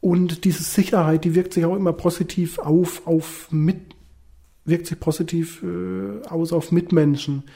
Und 0.00 0.44
diese 0.44 0.62
Sicherheit, 0.62 1.24
die 1.24 1.34
wirkt 1.34 1.54
sich 1.54 1.64
auch 1.64 1.74
immer 1.74 1.92
positiv 1.92 2.58
auf, 2.58 3.06
auf 3.06 3.48
mit, 3.50 3.94
wirkt 4.64 4.86
sich 4.86 5.00
positiv 5.00 5.62
äh, 5.62 6.26
aus 6.28 6.52
auf 6.52 6.70
Mitmenschen 6.70 7.42
ähm, 7.42 7.46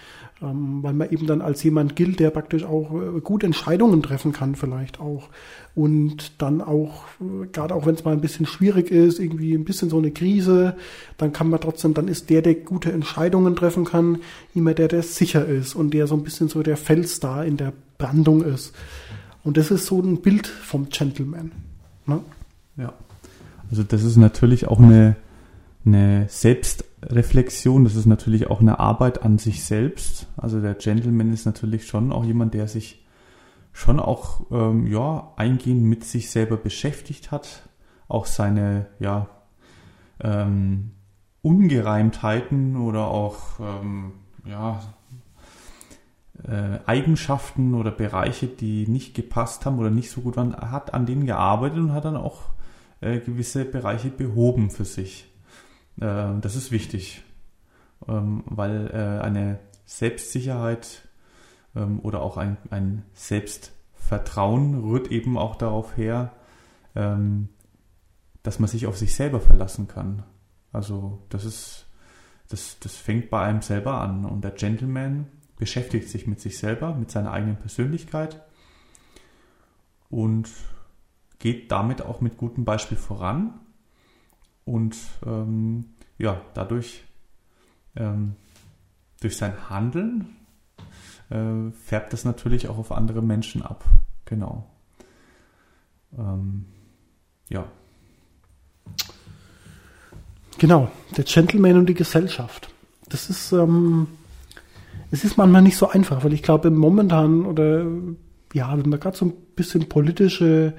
weil 0.40 0.94
man 0.94 1.10
eben 1.10 1.26
dann 1.26 1.42
als 1.42 1.62
jemand 1.62 1.96
gilt, 1.96 2.18
der 2.18 2.30
praktisch 2.30 2.64
auch 2.64 2.92
äh, 2.94 3.20
gut 3.20 3.44
Entscheidungen 3.44 4.02
treffen 4.02 4.32
kann 4.32 4.54
vielleicht 4.54 4.98
auch 4.98 5.28
und 5.74 6.40
dann 6.40 6.62
auch, 6.62 7.04
äh, 7.20 7.46
gerade 7.52 7.74
auch 7.74 7.86
wenn 7.86 7.94
es 7.94 8.04
mal 8.04 8.12
ein 8.12 8.22
bisschen 8.22 8.46
schwierig 8.46 8.90
ist, 8.90 9.18
irgendwie 9.18 9.54
ein 9.54 9.64
bisschen 9.64 9.90
so 9.90 9.98
eine 9.98 10.10
Krise, 10.10 10.76
dann 11.18 11.32
kann 11.32 11.50
man 11.50 11.60
trotzdem, 11.60 11.94
dann 11.94 12.08
ist 12.08 12.30
der, 12.30 12.42
der 12.42 12.54
gute 12.54 12.90
Entscheidungen 12.90 13.54
treffen 13.54 13.84
kann, 13.84 14.18
immer 14.54 14.72
der, 14.74 14.88
der 14.88 15.02
sicher 15.02 15.44
ist 15.46 15.74
und 15.74 15.92
der 15.92 16.06
so 16.06 16.14
ein 16.14 16.24
bisschen 16.24 16.48
so 16.48 16.62
der 16.62 16.76
Fels 16.76 17.20
da 17.20 17.44
in 17.44 17.56
der 17.56 17.72
Brandung 17.98 18.42
ist. 18.42 18.74
Und 19.44 19.56
das 19.56 19.70
ist 19.70 19.86
so 19.86 20.00
ein 20.00 20.22
Bild 20.22 20.46
vom 20.46 20.88
Gentleman. 20.88 21.52
Ne? 22.06 22.20
Ja. 22.76 22.94
Also 23.70 23.82
das 23.82 24.02
ist 24.02 24.16
natürlich 24.16 24.66
auch 24.66 24.80
eine, 24.80 25.16
eine 25.84 26.26
Selbst 26.28 26.84
Reflexion, 27.02 27.84
das 27.84 27.96
ist 27.96 28.06
natürlich 28.06 28.48
auch 28.48 28.60
eine 28.60 28.78
Arbeit 28.78 29.22
an 29.22 29.38
sich 29.38 29.64
selbst. 29.64 30.26
Also 30.36 30.60
der 30.60 30.74
Gentleman 30.74 31.32
ist 31.32 31.46
natürlich 31.46 31.86
schon 31.86 32.12
auch 32.12 32.24
jemand, 32.24 32.54
der 32.54 32.68
sich 32.68 33.06
schon 33.72 34.00
auch 34.00 34.42
ähm, 34.50 34.86
ja 34.86 35.32
eingehend 35.36 35.82
mit 35.82 36.04
sich 36.04 36.30
selber 36.30 36.56
beschäftigt 36.56 37.30
hat, 37.30 37.68
auch 38.08 38.26
seine 38.26 38.86
ja 38.98 39.28
ähm, 40.20 40.90
Ungereimtheiten 41.42 42.76
oder 42.76 43.08
auch 43.08 43.38
ähm, 43.60 44.12
ja 44.44 44.82
äh, 46.46 46.78
Eigenschaften 46.86 47.74
oder 47.74 47.90
Bereiche, 47.90 48.46
die 48.46 48.86
nicht 48.86 49.14
gepasst 49.14 49.64
haben 49.64 49.78
oder 49.78 49.90
nicht 49.90 50.10
so 50.10 50.20
gut 50.20 50.36
waren, 50.36 50.54
hat 50.54 50.92
an 50.92 51.06
denen 51.06 51.26
gearbeitet 51.26 51.78
und 51.78 51.92
hat 51.92 52.04
dann 52.04 52.16
auch 52.16 52.42
äh, 53.00 53.20
gewisse 53.20 53.64
Bereiche 53.64 54.10
behoben 54.10 54.70
für 54.70 54.84
sich. 54.84 55.29
Äh, 56.00 56.40
das 56.40 56.56
ist 56.56 56.70
wichtig, 56.70 57.22
ähm, 58.08 58.42
weil 58.46 58.90
äh, 58.92 59.22
eine 59.22 59.60
Selbstsicherheit 59.84 61.08
ähm, 61.76 62.00
oder 62.00 62.22
auch 62.22 62.36
ein, 62.36 62.56
ein 62.70 63.04
Selbstvertrauen 63.12 64.82
rührt 64.82 65.08
eben 65.08 65.38
auch 65.38 65.56
darauf 65.56 65.96
her, 65.96 66.32
ähm, 66.96 67.48
dass 68.42 68.58
man 68.58 68.68
sich 68.68 68.86
auf 68.86 68.96
sich 68.96 69.14
selber 69.14 69.40
verlassen 69.40 69.86
kann. 69.86 70.22
Also 70.72 71.22
das 71.28 71.44
ist, 71.44 71.86
das, 72.48 72.78
das 72.80 72.96
fängt 72.96 73.30
bei 73.30 73.42
einem 73.42 73.62
selber 73.62 74.00
an. 74.00 74.24
Und 74.24 74.42
der 74.42 74.52
Gentleman 74.52 75.26
beschäftigt 75.56 76.08
sich 76.08 76.26
mit 76.26 76.40
sich 76.40 76.58
selber, 76.58 76.94
mit 76.94 77.10
seiner 77.10 77.32
eigenen 77.32 77.56
Persönlichkeit 77.56 78.42
und 80.08 80.48
geht 81.38 81.70
damit 81.70 82.02
auch 82.02 82.20
mit 82.20 82.38
gutem 82.38 82.64
Beispiel 82.64 82.96
voran 82.96 83.60
und 84.70 84.96
ähm, 85.26 85.84
ja, 86.18 86.40
dadurch, 86.54 87.02
ähm, 87.96 88.36
durch 89.20 89.36
sein 89.36 89.68
Handeln, 89.68 90.36
äh, 91.28 91.70
färbt 91.72 92.12
das 92.12 92.24
natürlich 92.24 92.68
auch 92.68 92.78
auf 92.78 92.92
andere 92.92 93.22
Menschen 93.22 93.62
ab. 93.62 93.84
Genau. 94.26 94.70
Ähm, 96.16 96.66
ja. 97.48 97.66
Genau, 100.58 100.90
der 101.16 101.24
Gentleman 101.24 101.78
und 101.78 101.86
die 101.86 101.94
Gesellschaft. 101.94 102.72
Das 103.08 103.28
ist, 103.28 103.50
ähm, 103.52 104.06
es 105.10 105.24
ist 105.24 105.36
manchmal 105.36 105.62
nicht 105.62 105.76
so 105.76 105.88
einfach, 105.88 106.22
weil 106.22 106.32
ich 106.32 106.42
glaube, 106.42 106.70
momentan 106.70 107.44
oder 107.44 107.86
ja, 108.52 108.76
wenn 108.76 108.88
man 108.88 109.00
gerade 109.00 109.16
so 109.16 109.26
ein 109.26 109.32
bisschen 109.56 109.88
politische 109.88 110.74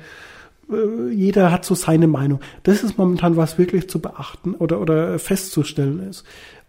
jeder 1.11 1.51
hat 1.51 1.65
so 1.65 1.75
seine 1.75 2.07
Meinung. 2.07 2.39
Das 2.63 2.83
ist 2.83 2.97
momentan 2.97 3.37
was 3.37 3.57
wirklich 3.57 3.89
zu 3.89 3.99
beachten 3.99 4.55
oder, 4.55 4.81
oder 4.81 5.19
festzustellen 5.19 5.99
ist. 6.07 6.23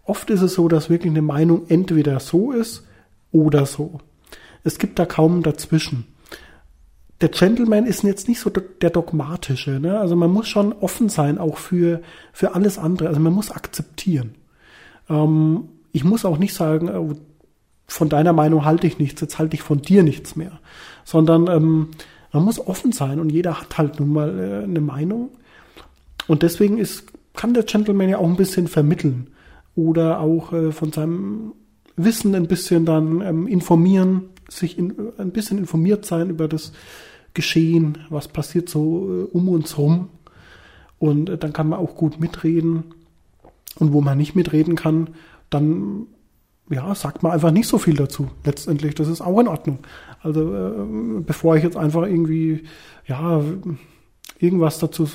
Oft 0.05 0.31
ist 0.31 0.43
es 0.43 0.55
so, 0.55 0.69
dass 0.69 0.91
wirklich 0.91 1.13
eine 1.13 1.23
Meinung 1.23 1.63
entweder 1.69 2.19
so 2.21 2.53
ist 2.53 2.87
oder 3.31 3.67
so. 3.67 4.01
Es 4.65 4.79
gibt 4.79 4.99
da 4.99 5.07
kaum 5.07 5.43
dazwischen. 5.43 6.07
Der 7.21 7.29
Gentleman 7.29 7.87
ist 7.87 8.03
jetzt 8.03 8.29
nicht 8.29 8.41
so 8.41 8.51
der 8.51 8.91
dogmatische. 8.91 9.79
Ne? 9.79 9.99
Also 9.99 10.17
man 10.17 10.31
muss 10.31 10.49
schon 10.49 10.73
offen 10.73 11.09
sein, 11.09 11.39
auch 11.39 11.57
für, 11.57 12.03
für 12.33 12.55
alles 12.55 12.79
andere. 12.79 13.09
Also 13.09 13.21
man 13.21 13.33
muss 13.33 13.53
akzeptieren. 13.53 14.35
Ähm, 15.09 15.69
ich 15.93 16.03
muss 16.03 16.25
auch 16.25 16.39
nicht 16.39 16.55
sagen, 16.55 16.89
oh, 16.89 17.15
von 17.87 18.09
deiner 18.09 18.33
Meinung 18.33 18.65
halte 18.65 18.87
ich 18.87 18.99
nichts, 18.99 19.21
jetzt 19.21 19.39
halte 19.39 19.55
ich 19.55 19.63
von 19.63 19.83
dir 19.83 20.03
nichts 20.03 20.35
mehr. 20.35 20.61
Sondern 21.05 21.47
ähm, 21.49 21.89
man 22.33 22.45
muss 22.45 22.59
offen 22.59 22.93
sein 22.93 23.21
und 23.21 23.31
jeder 23.31 23.61
hat 23.61 23.79
halt 23.79 24.01
nun 24.01 24.13
mal 24.13 24.39
äh, 24.39 24.65
eine 24.65 24.81
Meinung. 24.81 25.31
Und 26.27 26.43
deswegen 26.43 26.79
ist, 26.79 27.05
kann 27.35 27.55
der 27.55 27.65
Gentleman 27.65 28.09
ja 28.09 28.19
auch 28.19 28.29
ein 28.29 28.37
bisschen 28.37 28.69
vermitteln 28.69 29.29
oder 29.75 30.21
auch 30.21 30.53
äh, 30.53 30.73
von 30.73 30.93
seinem 30.93 31.53
Wissen 31.97 32.35
ein 32.35 32.47
bisschen 32.47 32.87
dann 32.87 33.21
ähm, 33.21 33.47
informieren, 33.47 34.25
sich 34.49 34.79
in, 34.79 34.95
ein 35.19 35.31
bisschen 35.31 35.59
informiert 35.59 36.05
sein 36.05 36.31
über 36.31 36.49
das 36.49 36.73
Geschehen, 37.35 37.99
was 38.11 38.29
passiert 38.29 38.69
so 38.69 39.09
äh, 39.09 39.37
um 39.37 39.49
uns 39.49 39.79
rum. 39.79 40.09
Und 40.99 41.29
äh, 41.29 41.39
dann 41.39 41.53
kann 41.53 41.69
man 41.69 41.79
auch 41.79 41.97
gut 41.97 42.21
mitreden. 42.21 42.95
Und 43.79 43.93
wo 43.93 44.03
man 44.03 44.19
nicht 44.19 44.35
mitreden 44.35 44.75
kann, 44.75 45.09
dann 45.49 46.07
ja, 46.73 46.95
sagt 46.95 47.23
man 47.23 47.33
einfach 47.33 47.51
nicht 47.51 47.69
so 47.69 47.79
viel 47.79 47.95
dazu. 47.95 48.31
Letztendlich, 48.45 48.95
das 48.95 49.09
ist 49.09 49.21
auch 49.21 49.39
in 49.39 49.49
Ordnung. 49.49 49.79
Also 50.23 50.55
äh, 50.55 51.21
bevor 51.21 51.57
ich 51.57 51.63
jetzt 51.63 51.77
einfach 51.77 52.03
irgendwie, 52.03 52.65
ja, 53.07 53.41
irgendwas 54.39 54.79
dazu 54.79 55.09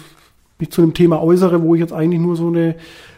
mich 0.59 0.71
zu 0.71 0.81
einem 0.81 0.93
Thema 0.93 1.21
äußere, 1.21 1.61
wo 1.61 1.75
ich 1.75 1.81
jetzt 1.81 1.93
eigentlich 1.93 2.21
nur 2.21 2.35
so 2.35 2.47
eine, 2.47 2.75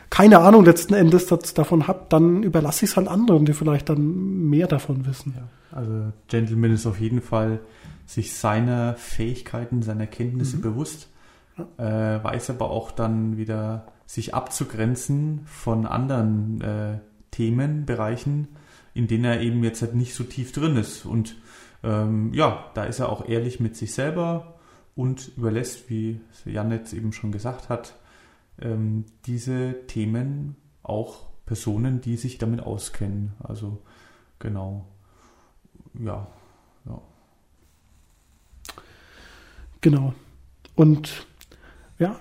keine 0.09 0.39
Ahnung 0.39 0.65
letzten 0.65 0.93
Endes 0.93 1.27
das, 1.27 1.53
davon 1.53 1.87
habe, 1.87 2.05
dann 2.09 2.43
überlasse 2.43 2.85
ich 2.85 2.91
es 2.91 2.97
halt 2.97 3.07
anderen, 3.07 3.45
die 3.45 3.53
vielleicht 3.53 3.89
dann 3.89 4.49
mehr 4.49 4.67
davon 4.67 5.05
wissen. 5.05 5.33
Ja, 5.37 5.77
also 5.77 6.11
Gentleman 6.27 6.71
ist 6.71 6.85
auf 6.85 6.99
jeden 6.99 7.21
Fall 7.21 7.59
sich 8.05 8.33
seiner 8.33 8.95
Fähigkeiten, 8.95 9.83
seiner 9.83 10.07
Kenntnisse 10.07 10.57
mhm. 10.57 10.61
bewusst, 10.61 11.09
ja. 11.57 12.15
äh, 12.17 12.23
weiß 12.23 12.49
aber 12.49 12.71
auch 12.71 12.91
dann 12.91 13.37
wieder 13.37 13.85
sich 14.05 14.33
abzugrenzen 14.33 15.41
von 15.45 15.85
anderen 15.85 16.61
äh, 16.61 16.97
Themenbereichen, 17.31 18.49
in 18.93 19.07
denen 19.07 19.25
er 19.25 19.41
eben 19.41 19.63
jetzt 19.63 19.81
halt 19.81 19.95
nicht 19.95 20.13
so 20.13 20.23
tief 20.23 20.51
drin 20.51 20.77
ist. 20.77 21.05
Und 21.05 21.35
ähm, 21.83 22.33
ja, 22.33 22.69
da 22.73 22.83
ist 22.83 22.99
er 22.99 23.09
auch 23.09 23.27
ehrlich 23.27 23.59
mit 23.59 23.75
sich 23.75 23.93
selber 23.93 24.59
und 24.95 25.31
überlässt, 25.37 25.89
wie 25.89 26.19
Jan 26.45 26.71
jetzt 26.71 26.93
eben 26.93 27.13
schon 27.13 27.31
gesagt 27.31 27.69
hat, 27.69 27.95
ähm, 28.61 29.05
diese 29.25 29.85
Themen 29.87 30.55
auch 30.83 31.27
Personen, 31.45 32.01
die 32.01 32.17
sich 32.17 32.37
damit 32.37 32.59
auskennen. 32.59 33.33
Also 33.39 33.81
genau, 34.39 34.85
ja, 35.93 36.27
ja. 36.85 37.01
Genau. 39.81 40.13
Und 40.75 41.25
ja, 41.97 42.19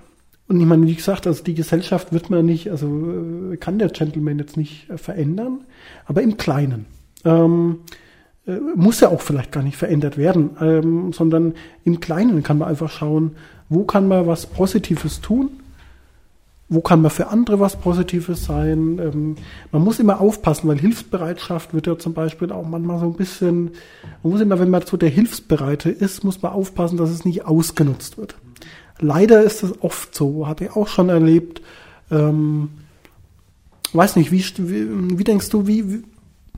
und 0.49 0.61
ich 0.61 0.67
meine, 0.67 0.87
wie 0.87 0.95
gesagt, 0.95 1.27
also 1.27 1.45
die 1.45 1.55
Gesellschaft 1.55 2.13
wird 2.13 2.31
man 2.31 2.47
nicht, 2.47 2.71
also 2.71 2.87
äh, 3.53 3.57
kann 3.57 3.79
der 3.79 3.89
Gentleman 3.89 4.39
jetzt 4.39 4.57
nicht 4.57 4.89
äh, 4.91 4.99
verändern, 4.99 5.61
aber 6.07 6.23
im 6.23 6.37
Kleinen. 6.37 6.87
Ähm, 7.25 7.81
äh, 8.47 8.59
muss 8.75 9.01
ja 9.01 9.09
auch 9.09 9.21
vielleicht 9.21 9.53
gar 9.53 9.63
nicht 9.63 9.77
verändert 9.77 10.17
werden, 10.17 10.51
ähm, 10.61 11.13
sondern 11.13 11.55
im 11.85 12.01
Kleinen 12.01 12.43
kann 12.43 12.59
man 12.59 12.69
einfach 12.69 12.91
schauen, 12.91 13.33
wo 13.69 13.85
kann 13.85 14.09
man 14.09 14.27
was 14.27 14.47
Positives 14.47 15.21
tun 15.21 15.51
wo 16.69 16.81
kann 16.81 17.01
man 17.01 17.11
für 17.11 17.29
andere 17.29 17.61
was 17.61 17.77
Positives 17.77 18.45
sein. 18.45 18.99
Ähm, 18.99 19.37
man 19.73 19.83
muss 19.83 19.99
immer 19.99 20.21
aufpassen, 20.21 20.69
weil 20.69 20.79
Hilfsbereitschaft 20.79 21.73
wird 21.73 21.87
ja 21.87 21.99
zum 21.99 22.15
Beispiel 22.15 22.53
auch 22.53 22.67
manchmal 22.67 22.99
so 22.99 23.07
ein 23.07 23.15
bisschen, 23.15 23.71
man 24.23 24.33
muss 24.33 24.41
immer, 24.41 24.59
wenn 24.59 24.71
man 24.71 24.83
so 24.85 24.97
der 24.97 25.09
Hilfsbereite 25.09 25.91
ist, 25.91 26.25
muss 26.25 26.43
man 26.43 26.53
aufpassen, 26.53 26.99
dass 26.99 27.11
es 27.11 27.25
nicht 27.25 27.47
ausgenutzt 27.47 28.19
wird. 28.19 28.37
Leider 29.01 29.43
ist 29.43 29.63
es 29.63 29.83
oft 29.83 30.15
so, 30.15 30.47
hatte 30.47 30.65
ich 30.65 30.71
auch 30.73 30.89
schon 30.89 31.09
erlebt. 31.09 31.63
Ähm, 32.11 32.71
weiß 33.93 34.17
nicht, 34.17 34.33
wie, 34.33 34.45
wie, 34.59 35.19
wie 35.19 35.25
denkst 35.25 35.51
du, 35.51 35.67
wie, 35.67 36.03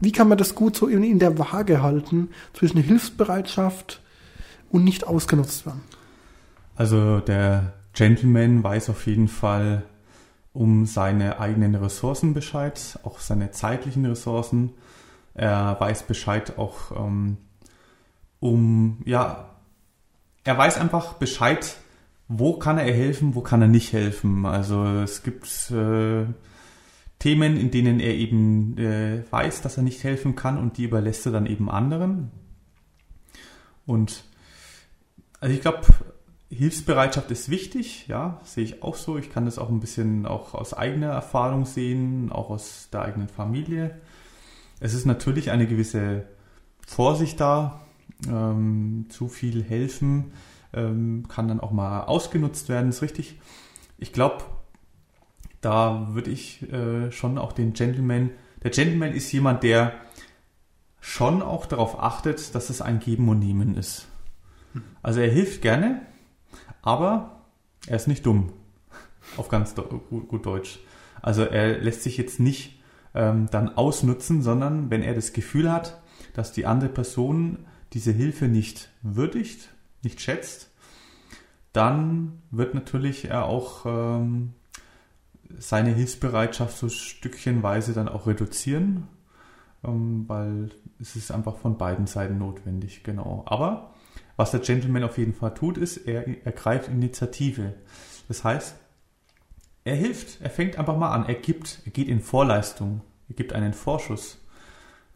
wie 0.01 0.13
kann 0.13 0.29
man 0.29 0.39
das 0.39 0.55
gut 0.55 0.77
so 0.77 0.87
in, 0.87 1.05
in 1.05 1.19
der 1.19 1.39
Waage 1.39 1.83
halten 1.83 2.31
zwischen 2.55 2.83
Hilfsbereitschaft 2.83 4.01
und 4.71 4.85
nicht 4.85 5.07
ausgenutzt 5.07 5.67
werden? 5.67 5.83
Also 6.77 7.21
der 7.21 7.75
Gentleman 7.93 8.65
weiß 8.65 8.91
auf 8.91 9.07
jeden 9.07 9.29
Fall 9.29 9.83
um 10.53 10.87
seine 10.87 11.39
eigenen 11.39 11.75
Ressourcen 11.75 12.35
Bescheid, 12.35 12.99
auch 13.03 13.21
seine 13.21 13.51
zeitlichen 13.51 14.07
Ressourcen. 14.07 14.73
Er 15.35 15.77
weiß 15.79 16.05
Bescheid 16.05 16.59
auch 16.59 16.93
ähm, 16.97 17.37
um, 18.41 19.03
ja, 19.05 19.51
er 20.45 20.59
weiß 20.59 20.79
einfach 20.79 21.15
Bescheid, 21.15 21.77
wo 22.33 22.55
kann 22.55 22.79
er 22.79 22.95
helfen, 22.95 23.35
wo 23.35 23.41
kann 23.41 23.61
er 23.61 23.69
nicht 23.69 23.93
helfen. 23.93 24.47
Also 24.47 24.85
es 24.85 25.25
gibt 25.25 25.47
äh, 25.73 26.27
Themen, 27.19 27.57
in 27.57 27.73
denen 27.73 27.99
er 27.99 28.15
eben 28.15 28.79
äh, 28.79 29.25
weiß, 29.31 29.63
dass 29.63 29.77
er 29.77 29.83
nicht 29.83 30.05
helfen 30.05 30.37
kann 30.37 30.57
und 30.57 30.79
die 30.79 30.85
überlässt 30.85 31.27
er 31.27 31.33
dann 31.33 31.47
eben 31.47 31.69
anderen. 31.69 32.31
Und 33.85 34.23
also 35.41 35.53
ich 35.53 35.61
glaube, 35.61 35.81
Hilfsbereitschaft 36.51 37.33
ist 37.33 37.51
wichtig, 37.51 38.07
ja, 38.07 38.41
sehe 38.45 38.63
ich 38.63 38.85
auch 38.85 38.95
so. 38.95 39.19
Ich 39.19 39.31
kann 39.31 39.45
das 39.45 39.59
auch 39.59 39.69
ein 39.69 39.81
bisschen 39.81 40.25
auch 40.25 40.55
aus 40.55 40.73
eigener 40.73 41.11
Erfahrung 41.11 41.65
sehen, 41.65 42.31
auch 42.31 42.51
aus 42.51 42.91
der 42.93 43.03
eigenen 43.03 43.29
Familie. 43.29 43.99
Es 44.79 44.95
ist 44.95 45.05
natürlich 45.05 45.51
eine 45.51 45.67
gewisse 45.67 46.27
Vorsicht 46.87 47.41
da. 47.41 47.81
Ähm, 48.29 49.07
zu 49.09 49.29
viel 49.29 49.65
helfen 49.65 50.33
ähm, 50.73 51.27
kann 51.29 51.49
dann 51.49 51.61
auch 51.61 51.73
mal 51.73 52.03
ausgenutzt 52.05 52.69
werden, 52.69 52.91
ist 52.91 53.03
richtig. 53.03 53.39
Ich 53.99 54.13
glaube, 54.13 54.45
da 55.61 56.09
würde 56.13 56.31
ich 56.31 56.71
äh, 56.73 57.11
schon 57.13 57.39
auch 57.39 57.53
den 57.53 57.73
Gentleman, 57.73 58.31
der 58.63 58.71
Gentleman 58.71 59.13
ist 59.13 59.31
jemand, 59.33 59.63
der 59.63 59.93
schon 61.01 61.43
auch 61.43 61.67
darauf 61.67 61.99
achtet, 61.99 62.55
dass 62.55 62.71
es 62.71 62.83
ein 62.83 63.01
Geben 63.01 63.29
und 63.29 63.39
Nehmen 63.39 63.75
ist. 63.75 64.07
Also 65.03 65.21
er 65.21 65.31
hilft 65.31 65.63
gerne, 65.63 66.03
aber 66.83 67.43
er 67.87 67.97
ist 67.97 68.09
nicht 68.09 68.25
dumm. 68.27 68.53
Auf 69.37 69.49
ganz 69.49 69.75
gut, 69.75 70.47
Deutsch. 70.47 70.81
Also 71.23 71.43
er 71.43 71.79
lässt 71.79 72.03
sich 72.03 72.17
jetzt 72.17 72.41
nicht 72.41 72.81
ähm, 73.15 73.49
dann 73.51 73.77
ausnutzen, 73.77 74.43
sondern 74.43 74.91
wenn 74.91 75.03
er 75.03 75.15
das 75.15 75.33
Gefühl 75.33 75.71
hat, 75.71 76.01
dass 76.35 76.53
die 76.53 76.67
andere 76.67 76.91
Person 76.91 77.67
diese 77.93 78.13
Hilfe 78.13 78.47
nicht 78.47 78.91
würdigt, 79.03 79.71
nicht 80.03 80.21
schätzt, 80.21 80.71
dann 81.73 82.43
wird 82.51 82.75
natürlich 82.75 83.27
er 83.27 83.45
auch 83.45 83.87
ähm, 83.87 84.55
seine 85.59 85.91
Hilfsbereitschaft 85.91 86.77
so 86.77 86.89
stückchenweise 86.89 87.93
dann 87.93 88.09
auch 88.09 88.27
reduzieren, 88.27 89.09
ähm, 89.85 90.25
weil 90.29 90.71
es 91.01 91.17
ist 91.17 91.31
einfach 91.31 91.57
von 91.57 91.79
beiden 91.79 92.07
Seiten 92.07 92.39
notwendig, 92.39 93.03
genau. 93.03 93.45
Aber 93.47 93.95
was 94.37 94.51
der 94.51 94.61
Gentleman 94.61 95.05
auf 95.05 95.19
jeden 95.19 95.35
Fall 95.35 95.55
tut, 95.55 95.79
ist, 95.79 95.99
er 95.99 96.27
ergreift 96.47 96.89
Initiative. 96.89 97.75
Das 98.29 98.45
heißt, 98.45 98.75
er 99.85 99.97
hilft, 99.97 100.41
er 100.41 100.51
fängt 100.51 100.79
einfach 100.79 100.97
mal 100.97 101.13
an, 101.13 101.27
er 101.27 101.35
gibt, 101.35 101.81
er 101.85 101.91
geht 101.91 102.09
in 102.09 102.21
Vorleistung, 102.21 103.03
er 103.29 103.35
gibt 103.35 103.53
einen 103.53 103.75
Vorschuss. 103.75 104.39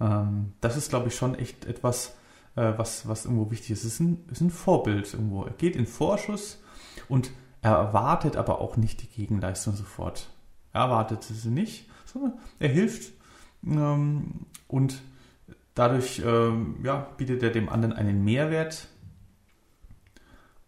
Ähm, 0.00 0.52
das 0.60 0.76
ist, 0.76 0.90
glaube 0.90 1.08
ich, 1.08 1.14
schon 1.14 1.34
echt 1.34 1.64
etwas, 1.64 2.16
äh, 2.56 2.72
was, 2.76 3.08
was 3.08 3.24
irgendwo 3.24 3.50
wichtig 3.50 3.72
ist. 3.72 3.84
Es 3.84 3.94
ist 3.94 4.00
ein, 4.00 4.24
ist 4.30 4.40
ein 4.40 4.50
Vorbild 4.50 5.12
irgendwo. 5.12 5.44
Er 5.44 5.52
geht 5.52 5.76
in 5.76 5.86
Vorschuss 5.86 6.62
und 7.08 7.30
er 7.62 7.72
erwartet 7.72 8.36
aber 8.36 8.60
auch 8.60 8.76
nicht 8.76 9.02
die 9.02 9.08
Gegenleistung 9.08 9.74
sofort. 9.74 10.30
Er 10.72 10.82
erwartet 10.82 11.22
sie 11.22 11.48
nicht, 11.48 11.88
sondern 12.04 12.34
er 12.58 12.68
hilft 12.68 13.12
ähm, 13.66 14.46
und 14.68 15.00
dadurch 15.74 16.22
ähm, 16.24 16.76
ja, 16.82 17.08
bietet 17.16 17.42
er 17.42 17.50
dem 17.50 17.68
anderen 17.68 17.94
einen 17.94 18.24
Mehrwert 18.24 18.88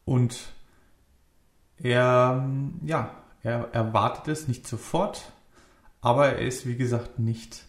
und 0.04 0.52
er, 1.78 2.48
ja, 2.84 3.10
er 3.42 3.74
erwartet 3.74 4.28
es 4.28 4.48
nicht 4.48 4.66
sofort, 4.66 5.32
aber 6.00 6.28
er 6.28 6.46
ist, 6.46 6.66
wie 6.66 6.76
gesagt, 6.76 7.18
nicht 7.18 7.64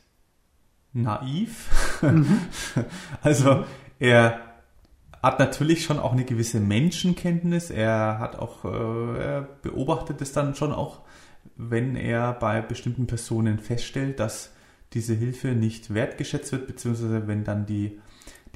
naiv. 0.93 1.99
Mhm. 2.01 2.41
also 3.21 3.65
er 3.99 4.41
hat 5.21 5.39
natürlich 5.39 5.83
schon 5.83 5.99
auch 5.99 6.13
eine 6.13 6.25
gewisse 6.25 6.59
Menschenkenntnis. 6.59 7.69
Er 7.69 8.19
hat 8.19 8.37
auch, 8.37 8.65
äh, 8.65 9.19
er 9.19 9.41
beobachtet 9.61 10.21
es 10.21 10.31
dann 10.31 10.55
schon 10.55 10.71
auch, 10.71 11.01
wenn 11.55 11.95
er 11.95 12.33
bei 12.33 12.61
bestimmten 12.61 13.07
Personen 13.07 13.59
feststellt, 13.59 14.19
dass 14.19 14.53
diese 14.93 15.13
Hilfe 15.13 15.49
nicht 15.49 15.93
wertgeschätzt 15.93 16.51
wird, 16.51 16.67
beziehungsweise 16.67 17.27
wenn 17.27 17.43
dann 17.43 17.65
die 17.65 17.99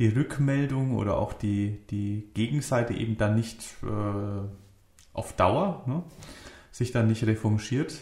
die 0.02 0.08
Rückmeldung 0.08 0.96
oder 0.96 1.18
auch 1.18 1.32
die, 1.32 1.80
die 1.92 2.28
Gegenseite 2.34 2.94
eben 2.94 3.18
dann 3.18 3.36
nicht 3.36 3.64
äh, 3.84 4.48
auf 5.14 5.34
Dauer 5.34 5.84
ne, 5.86 6.02
sich 6.72 6.92
dann 6.92 7.08
nicht 7.08 7.24
revanchiert, 7.24 8.02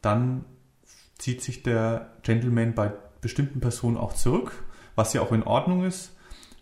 dann 0.00 0.46
zieht 1.18 1.42
sich 1.42 1.62
der 1.62 2.12
Gentleman 2.22 2.74
bei 2.74 2.90
bestimmten 3.20 3.60
Personen 3.60 3.98
auch 3.98 4.14
zurück, 4.14 4.64
was 4.94 5.12
ja 5.12 5.20
auch 5.20 5.32
in 5.32 5.42
Ordnung 5.42 5.84
ist, 5.84 6.15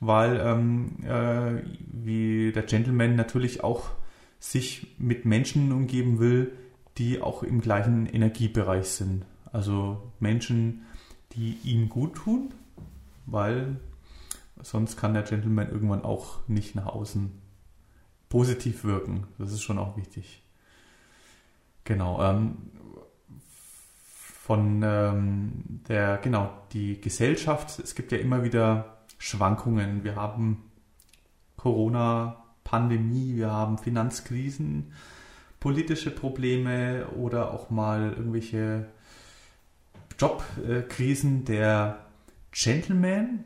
weil 0.07 0.41
ähm, 0.41 0.97
äh, 1.05 1.63
wie 1.91 2.53
der 2.53 2.65
Gentleman 2.65 3.17
natürlich 3.17 3.65
auch 3.65 3.91
sich 4.39 4.95
mit 4.99 5.25
Menschen 5.25 5.73
umgeben 5.73 6.19
will, 6.19 6.53
die 6.99 7.21
auch 7.21 7.43
im 7.43 7.61
gleichen 7.61 8.07
Energiebereich 8.07 8.89
sind. 8.89 9.25
Also 9.53 10.13
Menschen, 10.21 10.83
die 11.33 11.57
ihm 11.65 11.89
gut 11.89 12.17
tun, 12.17 12.53
weil 13.27 13.77
sonst 14.61 14.97
kann 14.97 15.15
der 15.15 15.23
Gentleman 15.23 15.71
irgendwann 15.71 16.03
auch 16.03 16.47
nicht 16.49 16.75
nach 16.75 16.87
außen 16.87 17.33
positiv 18.29 18.85
wirken. 18.85 19.27
Das 19.39 19.53
ist 19.53 19.63
schon 19.63 19.79
auch 19.79 19.97
wichtig. 19.97 20.43
Genau. 21.85 22.23
Ähm, 22.23 22.57
von 24.45 24.83
ähm, 24.85 25.81
der, 25.89 26.19
genau, 26.19 26.53
die 26.73 27.01
Gesellschaft, 27.01 27.79
es 27.79 27.95
gibt 27.95 28.13
ja 28.13 28.19
immer 28.19 28.45
wieder 28.45 28.94
Schwankungen. 29.25 30.05
Wir 30.05 30.17
haben 30.17 30.71
Corona, 31.57 32.45
Pandemie, 32.63 33.37
wir 33.37 33.51
haben 33.51 33.79
Finanzkrisen, 33.79 34.93
politische 35.61 36.11
Probleme 36.11 37.07
oder 37.17 37.55
auch 37.55 37.71
mal 37.71 38.13
irgendwelche 38.17 38.87
Jobkrisen. 40.19 41.47
Der 41.47 42.05
Gentleman, 42.53 43.45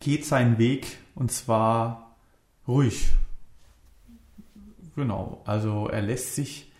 geht 0.00 0.26
seinen 0.26 0.58
Weg 0.58 0.98
und 1.14 1.30
zwar 1.30 2.16
ruhig. 2.66 3.12
Genau, 4.96 5.42
also 5.46 5.86
er 5.86 6.02
lässt 6.02 6.34
sich 6.34 6.72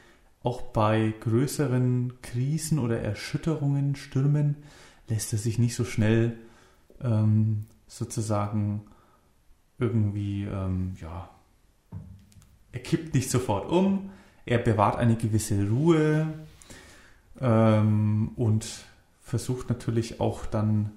auch 0.43 0.61
bei 0.61 1.15
größeren 1.21 2.15
Krisen 2.21 2.81
oder 2.81 3.01
Erschütterungen, 3.01 3.95
Stürmen, 3.95 4.57
lässt 5.07 5.33
er 5.33 5.39
sich 5.39 5.61
nicht 5.61 5.77
so 5.77 5.85
schnell 5.85 6.37
ähm, 7.01 7.67
sozusagen 7.93 8.83
irgendwie, 9.79 10.45
ähm, 10.45 10.97
ja, 11.01 11.29
er 12.73 12.81
kippt 12.81 13.15
nicht 13.15 13.31
sofort 13.31 13.71
um, 13.71 14.11
er 14.47 14.59
bewahrt 14.59 14.97
eine 14.97 15.17
gewisse 15.17 15.69
Ruhe 15.69 16.33
ähm, 17.39 18.31
und 18.37 18.67
versucht 19.21 19.69
natürlich 19.69 20.21
auch 20.21 20.47
dann 20.47 20.93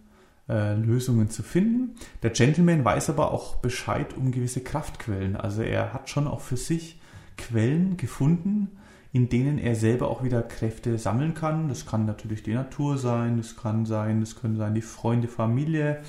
äh, 0.48 0.74
Lösungen 0.76 1.30
zu 1.30 1.44
finden. 1.44 1.96
Der 2.24 2.30
Gentleman 2.30 2.86
weiß 2.86 3.10
aber 3.10 3.32
auch 3.32 3.58
Bescheid 3.58 4.16
um 4.16 4.32
gewisse 4.32 4.62
Kraftquellen. 4.62 5.36
Also 5.36 5.64
er 5.64 5.94
hat 5.94 6.10
schon 6.10 6.28
auch 6.28 6.42
für 6.42 6.58
sich 6.58 7.02
Quellen 7.38 7.98
gefunden, 7.98 8.78
in 9.16 9.30
denen 9.30 9.60
er 9.60 9.76
selber 9.76 10.10
auch 10.10 10.24
wieder 10.24 10.44
Kräfte 10.44 10.98
sammeln 10.98 11.36
kann. 11.36 11.70
Das 11.70 11.86
kann 11.86 12.06
natürlich 12.06 12.44
die 12.44 12.54
Natur 12.54 12.98
sein, 12.98 13.38
das 13.38 13.56
kann 13.56 13.86
sein, 13.86 14.20
das 14.20 14.36
können 14.36 14.58
sein 14.58 14.76
die 14.76 14.82
Freunde, 14.82 15.30
Familie, 15.30 16.02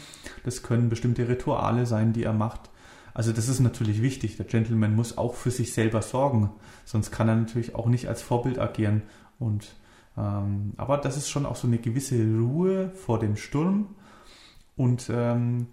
das 0.43 0.65
können 0.65 0.89
bestimmte 0.89 1.29
Rituale 1.29 1.87
sein, 1.87 2.13
die 2.13 2.25
er 2.25 2.33
macht. 2.33 2.69
Also 3.15 3.31
das 3.31 3.49
ist 3.49 3.61
natürlich 3.61 4.03
wichtig. 4.03 4.37
Der 4.39 4.47
Gentleman 4.47 4.97
muss 4.97 5.19
auch 5.19 5.37
für 5.37 5.53
sich 5.53 5.73
selber 5.73 6.03
sorgen, 6.03 6.51
sonst 6.85 7.13
kann 7.13 7.29
er 7.29 7.37
natürlich 7.37 7.77
auch 7.77 7.87
nicht 7.87 8.09
als 8.09 8.23
Vorbild 8.23 8.59
agieren. 8.59 9.03
Und 9.39 9.77
ähm, 10.19 10.73
aber 10.77 10.99
das 10.99 11.17
ist 11.17 11.31
schon 11.31 11.47
auch 11.47 11.55
so 11.55 11.69
eine 11.69 11.79
gewisse 11.79 12.17
Ruhe 12.17 12.91
vor 12.91 13.21
dem 13.21 13.37
Sturm 13.37 13.95
und 14.77 15.13
ähm, 15.15 15.69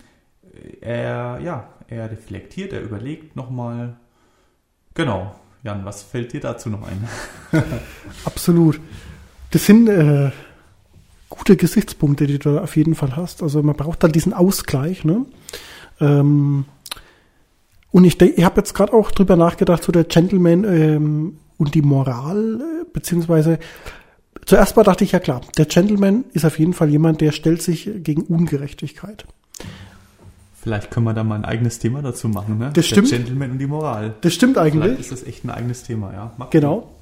er, 0.81 1.39
ja, 1.39 1.67
er 1.87 2.11
reflektiert, 2.11 2.73
er 2.73 2.83
überlegt 2.83 3.35
nochmal. 3.35 3.97
Genau, 4.93 5.33
Jan, 5.63 5.85
was 5.85 6.03
fällt 6.03 6.33
dir 6.33 6.41
dazu 6.41 6.69
noch 6.69 6.85
ein? 6.85 7.07
Absolut. 8.25 8.81
Das 9.51 9.65
sind 9.65 9.87
äh, 9.87 10.31
gute 11.29 11.55
Gesichtspunkte, 11.55 12.27
die 12.27 12.37
du 12.37 12.59
auf 12.59 12.75
jeden 12.75 12.95
Fall 12.95 13.15
hast. 13.15 13.41
Also 13.41 13.63
man 13.63 13.75
braucht 13.75 14.03
dann 14.03 14.11
diesen 14.11 14.33
Ausgleich. 14.33 15.05
Ne? 15.05 15.25
Ähm, 16.01 16.65
und 17.91 18.03
ich, 18.03 18.19
ich 18.19 18.43
habe 18.43 18.59
jetzt 18.59 18.73
gerade 18.73 18.91
auch 18.91 19.11
drüber 19.11 19.37
nachgedacht, 19.37 19.83
so 19.83 19.93
der 19.93 20.03
Gentleman 20.03 20.65
ähm, 20.65 21.37
und 21.57 21.75
die 21.75 21.81
Moral, 21.81 22.59
äh, 22.59 22.85
beziehungsweise 22.91 23.57
zuerst 24.45 24.75
mal 24.75 24.83
dachte 24.83 25.05
ich 25.05 25.13
ja 25.13 25.19
klar, 25.19 25.41
der 25.57 25.65
Gentleman 25.65 26.25
ist 26.33 26.43
auf 26.43 26.59
jeden 26.59 26.73
Fall 26.73 26.89
jemand, 26.89 27.21
der 27.21 27.31
stellt 27.31 27.61
sich 27.61 27.89
gegen 28.03 28.23
Ungerechtigkeit. 28.23 29.25
Vielleicht 30.63 30.91
können 30.91 31.05
wir 31.05 31.13
da 31.13 31.25
mal 31.25 31.35
ein 31.35 31.43
eigenes 31.43 31.77
Thema 31.79 32.01
dazu 32.01 32.29
machen, 32.29 32.57
ne? 32.57 32.71
Das 32.73 32.85
stimmt. 32.85 33.11
Der 33.11 33.19
Gentleman 33.19 33.51
und 33.51 33.59
die 33.59 33.67
Moral. 33.67 34.13
Das 34.21 34.33
stimmt 34.33 34.57
eigentlich. 34.57 34.81
Vielleicht 34.81 34.99
ist 35.01 35.11
das 35.11 35.23
echt 35.23 35.43
ein 35.43 35.49
eigenes 35.49 35.83
Thema, 35.83 36.13
ja. 36.13 36.31
Mach 36.37 36.51
genau. 36.51 36.95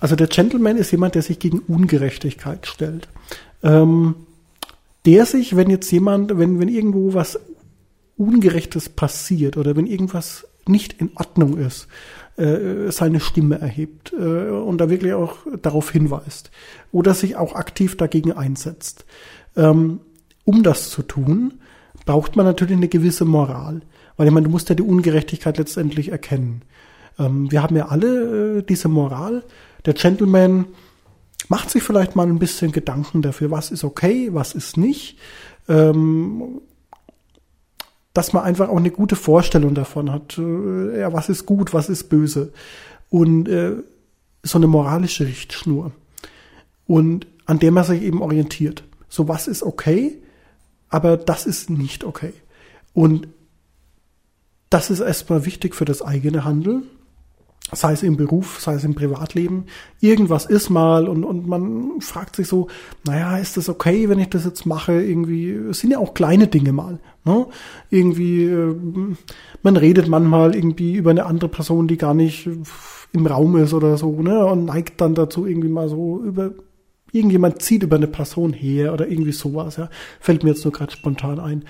Also 0.00 0.16
der 0.16 0.28
Gentleman 0.28 0.78
ist 0.78 0.92
jemand, 0.92 1.14
der 1.14 1.20
sich 1.20 1.38
gegen 1.38 1.58
Ungerechtigkeit 1.58 2.66
stellt. 2.66 3.08
Ähm, 3.62 4.14
der 5.04 5.26
sich, 5.26 5.56
wenn 5.56 5.68
jetzt 5.68 5.90
jemand, 5.90 6.38
wenn, 6.38 6.58
wenn 6.58 6.68
irgendwo 6.68 7.12
was 7.12 7.38
Ungerechtes 8.16 8.88
passiert 8.88 9.58
oder 9.58 9.76
wenn 9.76 9.86
irgendwas 9.86 10.48
nicht 10.66 10.94
in 10.94 11.10
Ordnung 11.16 11.58
ist, 11.58 11.88
äh, 12.38 12.90
seine 12.90 13.20
Stimme 13.20 13.58
erhebt 13.58 14.14
äh, 14.18 14.48
und 14.48 14.78
da 14.78 14.88
wirklich 14.88 15.12
auch 15.12 15.36
darauf 15.60 15.90
hinweist 15.90 16.50
oder 16.92 17.12
sich 17.12 17.36
auch 17.36 17.54
aktiv 17.54 17.98
dagegen 17.98 18.32
einsetzt. 18.32 19.04
Ähm, 19.54 20.00
um 20.44 20.62
das 20.62 20.88
zu 20.88 21.02
tun, 21.02 21.60
braucht 22.06 22.36
man 22.36 22.46
natürlich 22.46 22.76
eine 22.76 22.88
gewisse 22.88 23.26
Moral, 23.26 23.82
weil 24.16 24.28
ich 24.28 24.32
meine, 24.32 24.46
du 24.46 24.50
musst 24.50 24.70
ja 24.70 24.74
die 24.74 24.82
Ungerechtigkeit 24.82 25.58
letztendlich 25.58 26.10
erkennen. 26.10 26.62
Ähm, 27.18 27.50
wir 27.50 27.62
haben 27.62 27.76
ja 27.76 27.88
alle 27.88 28.58
äh, 28.58 28.62
diese 28.62 28.88
Moral. 28.88 29.44
Der 29.84 29.92
Gentleman 29.92 30.66
macht 31.48 31.68
sich 31.68 31.82
vielleicht 31.82 32.16
mal 32.16 32.26
ein 32.26 32.38
bisschen 32.38 32.72
Gedanken 32.72 33.20
dafür, 33.20 33.50
was 33.50 33.70
ist 33.70 33.84
okay, 33.84 34.30
was 34.32 34.54
ist 34.54 34.78
nicht. 34.78 35.18
Ähm, 35.68 36.62
dass 38.14 38.32
man 38.32 38.44
einfach 38.44 38.70
auch 38.70 38.78
eine 38.78 38.90
gute 38.90 39.16
Vorstellung 39.16 39.74
davon 39.74 40.10
hat, 40.10 40.38
äh, 40.38 41.00
ja, 41.00 41.12
was 41.12 41.28
ist 41.28 41.44
gut, 41.44 41.74
was 41.74 41.90
ist 41.90 42.04
böse. 42.04 42.52
Und 43.10 43.46
äh, 43.48 43.72
so 44.42 44.58
eine 44.58 44.68
moralische 44.68 45.26
Richtschnur. 45.26 45.92
Und 46.86 47.26
an 47.44 47.58
der 47.58 47.72
man 47.72 47.84
sich 47.84 48.02
eben 48.02 48.22
orientiert. 48.22 48.84
So 49.08 49.28
was 49.28 49.48
ist 49.48 49.62
okay, 49.62 50.18
aber 50.88 51.16
das 51.16 51.46
ist 51.46 51.70
nicht 51.70 52.04
okay. 52.04 52.32
Und 52.92 53.28
das 54.70 54.90
ist 54.90 55.00
erstmal 55.00 55.44
wichtig 55.44 55.74
für 55.74 55.84
das 55.84 56.02
eigene 56.02 56.44
Handeln 56.44 56.84
sei 57.72 57.92
es 57.92 58.02
im 58.02 58.16
Beruf, 58.16 58.60
sei 58.60 58.74
es 58.74 58.84
im 58.84 58.94
Privatleben, 58.94 59.64
irgendwas 60.00 60.46
ist 60.46 60.70
mal 60.70 61.08
und, 61.08 61.24
und 61.24 61.48
man 61.48 62.00
fragt 62.00 62.36
sich 62.36 62.46
so, 62.46 62.68
naja, 63.04 63.38
ist 63.38 63.56
das 63.56 63.68
okay, 63.68 64.08
wenn 64.08 64.20
ich 64.20 64.28
das 64.28 64.44
jetzt 64.44 64.66
mache? 64.66 65.02
Irgendwie, 65.02 65.50
es 65.50 65.80
sind 65.80 65.90
ja 65.90 65.98
auch 65.98 66.14
kleine 66.14 66.46
Dinge 66.46 66.72
mal. 66.72 67.00
Ne? 67.24 67.46
Irgendwie, 67.90 68.44
äh, 68.44 68.76
man 69.62 69.76
redet 69.76 70.06
manchmal 70.06 70.54
irgendwie 70.54 70.94
über 70.94 71.10
eine 71.10 71.26
andere 71.26 71.48
Person, 71.48 71.88
die 71.88 71.96
gar 71.96 72.14
nicht 72.14 72.48
im 73.12 73.26
Raum 73.26 73.56
ist 73.56 73.74
oder 73.74 73.96
so, 73.96 74.20
ne? 74.22 74.44
Und 74.46 74.66
neigt 74.66 75.00
dann 75.00 75.14
dazu 75.14 75.46
irgendwie 75.46 75.68
mal 75.68 75.88
so 75.88 76.22
über 76.22 76.52
irgendjemand 77.16 77.62
zieht 77.62 77.82
über 77.82 77.96
eine 77.96 78.06
Person 78.06 78.52
her 78.52 78.92
oder 78.92 79.08
irgendwie 79.08 79.32
sowas, 79.32 79.76
ja. 79.76 79.88
Fällt 80.20 80.42
mir 80.42 80.50
jetzt 80.50 80.64
nur 80.64 80.72
gerade 80.72 80.92
spontan 80.92 81.40
ein. 81.40 81.64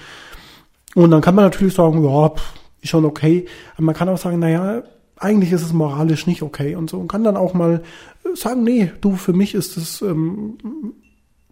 Und 0.95 1.11
dann 1.11 1.21
kann 1.21 1.35
man 1.35 1.45
natürlich 1.45 1.75
sagen, 1.75 2.05
ja, 2.05 2.33
ist 2.81 2.91
schon 2.91 3.05
okay. 3.05 3.47
Aber 3.75 3.85
man 3.85 3.95
kann 3.95 4.09
auch 4.09 4.19
sagen, 4.19 4.39
naja, 4.39 4.83
eigentlich 5.19 5.53
ist 5.53 5.63
es 5.63 5.73
moralisch 5.73 6.27
nicht 6.27 6.43
okay 6.43 6.75
und 6.75 6.91
so 6.91 6.99
und 6.99 7.09
kann 7.09 7.25
dann 7.25 7.37
auch 7.37 7.55
mal 7.55 7.83
sagen, 8.35 8.65
nee, 8.65 8.93
du, 9.01 9.17
für 9.17 9.33
mich 9.33 9.55
ist 9.55 9.77
es, 9.77 10.03
ähm, 10.03 10.59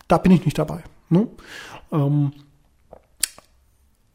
da 0.07 0.18
bin 0.18 0.33
ich 0.33 0.44
nicht 0.44 0.59
dabei. 0.59 0.83
Ne? 1.09 1.28
Ähm, 1.92 2.33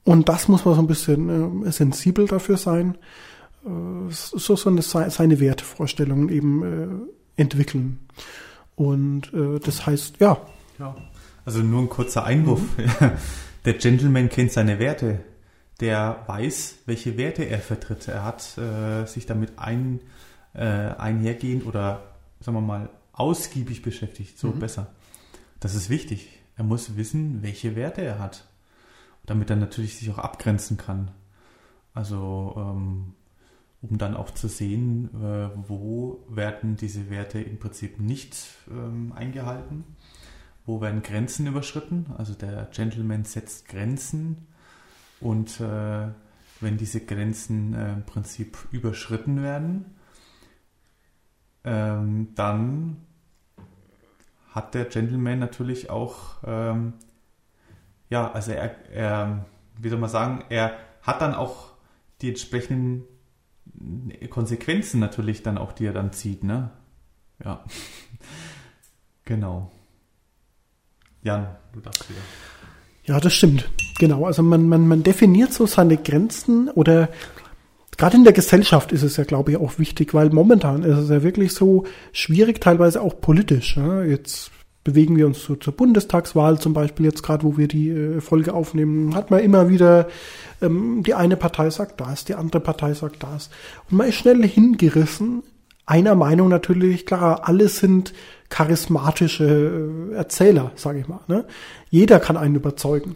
und 0.04 0.30
das 0.30 0.48
muss 0.48 0.66
man 0.66 0.76
so 0.76 0.82
ein 0.82 0.88
bisschen 0.88 1.66
äh, 1.66 1.72
sensibel 1.72 2.28
dafür 2.28 2.58
sein, 2.58 2.98
äh, 3.66 3.70
so, 4.12 4.56
so 4.56 4.70
eine, 4.70 4.82
seine 4.82 5.40
Wertevorstellungen 5.40 6.30
eben 6.30 6.64
äh, 7.38 7.42
entwickeln. 7.42 8.00
Und 8.80 9.32
äh, 9.34 9.60
das 9.60 9.86
heißt, 9.86 10.20
ja. 10.20 10.38
ja. 10.80 10.96
Also 11.46 11.60
nur 11.60 11.82
ein 11.82 11.90
kurzer 11.90 12.24
Einwurf. 12.24 12.62
Mhm. 12.78 13.12
Der 13.66 13.74
Gentleman 13.74 14.30
kennt 14.30 14.52
seine 14.52 14.80
Werte 14.80 15.20
der 15.80 16.24
weiß, 16.28 16.80
welche 16.86 17.18
Werte 17.18 17.44
er 17.44 17.60
vertritt. 17.60 18.08
Er 18.08 18.24
hat 18.24 18.58
äh, 18.58 19.06
sich 19.06 19.26
damit 19.26 19.58
ein, 19.58 20.02
äh, 20.54 20.64
einhergehend 20.64 21.66
oder, 21.66 22.04
sagen 22.42 22.58
wir 22.58 22.62
mal, 22.62 22.90
ausgiebig 23.14 23.82
beschäftigt. 23.82 24.38
So 24.38 24.50
mhm. 24.50 24.60
besser. 24.60 24.88
Das 25.60 25.76
ist 25.76 25.90
wichtig. 25.90 26.40
Er 26.58 26.64
muss 26.64 26.98
wissen, 26.98 27.42
welche 27.44 27.76
Werte 27.76 28.02
er 28.02 28.20
hat, 28.20 28.46
damit 29.26 29.50
er 29.50 29.56
natürlich 29.56 29.98
sich 29.98 30.10
auch 30.12 30.18
abgrenzen 30.18 30.78
kann. 30.78 31.12
Also, 31.94 32.56
ähm, 32.58 33.14
um 33.82 33.98
dann 33.98 34.16
auch 34.16 34.32
zu 34.32 34.48
sehen, 34.48 35.10
äh, 35.16 35.50
wo 35.68 36.26
werden 36.28 36.76
diese 36.76 37.10
Werte 37.10 37.40
im 37.40 37.60
Prinzip 37.60 38.00
nicht 38.00 38.36
ähm, 38.70 39.14
eingehalten, 39.16 39.84
wo 40.66 40.82
werden 40.82 41.02
Grenzen 41.02 41.48
überschritten. 41.48 42.08
Also 42.18 42.34
der 42.34 42.66
Gentleman 42.74 43.24
setzt 43.24 43.68
Grenzen 43.70 44.48
und 45.22 45.60
äh, 45.62 46.08
wenn 46.62 46.78
diese 46.78 47.06
Grenzen 47.06 47.74
äh, 47.74 47.94
im 47.94 48.04
Prinzip 48.04 48.58
überschritten 48.72 49.42
werden, 49.44 49.86
ähm, 51.64 52.30
dann 52.36 53.06
hat 54.50 54.74
der 54.74 54.86
Gentleman 54.86 55.40
natürlich 55.40 55.90
auch, 55.90 56.38
ähm, 56.44 56.94
ja, 58.10 58.32
also 58.32 58.52
er, 58.52 58.90
er, 58.90 59.46
wie 59.78 59.90
soll 59.90 60.00
man 60.00 60.10
sagen, 60.10 60.44
er 60.50 60.78
hat 61.02 61.22
dann 61.22 61.34
auch 61.34 61.74
die 62.22 62.30
entsprechenden 62.30 63.04
Konsequenzen 64.30 65.00
natürlich 65.00 65.44
dann 65.44 65.58
auch, 65.58 65.72
die 65.72 65.86
er 65.86 65.94
dann 65.94 66.12
zieht, 66.12 66.44
ne? 66.44 66.72
Ja. 67.44 67.64
genau. 69.26 69.72
Jan, 71.24 71.48
du 71.74 71.80
darfst 71.80 72.10
wieder. 72.10 72.22
Ja, 73.04 73.20
das 73.20 73.34
stimmt. 73.34 73.70
Genau. 73.98 74.26
Also 74.26 74.44
man, 74.44 74.68
man, 74.68 74.88
man 74.88 75.04
definiert 75.04 75.54
so 75.54 75.66
seine 75.66 75.98
Grenzen 75.98 76.70
oder 76.70 77.10
gerade 77.98 78.18
in 78.18 78.24
der 78.24 78.34
Gesellschaft 78.34 78.92
ist 78.92 79.04
es 79.04 79.18
ja, 79.18 79.24
glaube 79.24 79.52
ich, 79.52 79.58
auch 79.58 79.80
wichtig, 79.80 80.14
weil 80.14 80.30
momentan 80.30 80.84
ist 80.84 80.98
es 80.98 81.10
ja 81.10 81.24
wirklich 81.24 81.54
so 81.54 81.86
schwierig, 82.14 82.62
teilweise 82.62 83.02
auch 83.02 83.20
politisch. 83.20 83.78
Ja. 83.78 84.04
Jetzt 84.04 84.52
bewegen 84.90 85.18
wir 85.18 85.28
uns 85.28 85.44
so 85.44 85.56
zur 85.56 85.74
Bundestagswahl 85.74 86.60
zum 86.60 86.74
Beispiel, 86.74 87.06
jetzt 87.06 87.22
gerade, 87.22 87.44
wo 87.44 87.58
wir 87.58 87.68
die 87.68 87.90
äh, 87.90 88.22
Folge 88.22 88.56
aufnehmen, 88.56 89.14
hat 89.14 89.30
man 89.30 89.42
immer 89.42 89.70
wieder, 89.70 90.08
ähm, 90.64 91.04
die 91.04 91.14
eine 91.14 91.38
Partei 91.38 91.70
sagt 91.70 92.02
das, 92.02 92.26
die 92.26 92.34
andere 92.34 92.60
Partei 92.60 92.96
sagt 92.96 93.22
das. 93.22 93.52
Und 93.90 93.98
man 93.98 94.08
ist 94.08 94.16
schnell 94.16 94.42
hingerissen, 94.48 95.44
einer 95.86 96.16
Meinung 96.16 96.50
natürlich, 96.50 97.06
klar, 97.06 97.48
alle 97.48 97.68
sind 97.68 98.14
charismatische 98.50 100.10
äh, 100.12 100.16
Erzähler, 100.16 100.72
sage 100.76 101.02
ich 101.02 101.08
mal. 101.08 101.20
Ne? 101.28 101.46
Jeder 101.92 102.20
kann 102.20 102.36
einen 102.36 102.56
überzeugen. 102.56 103.16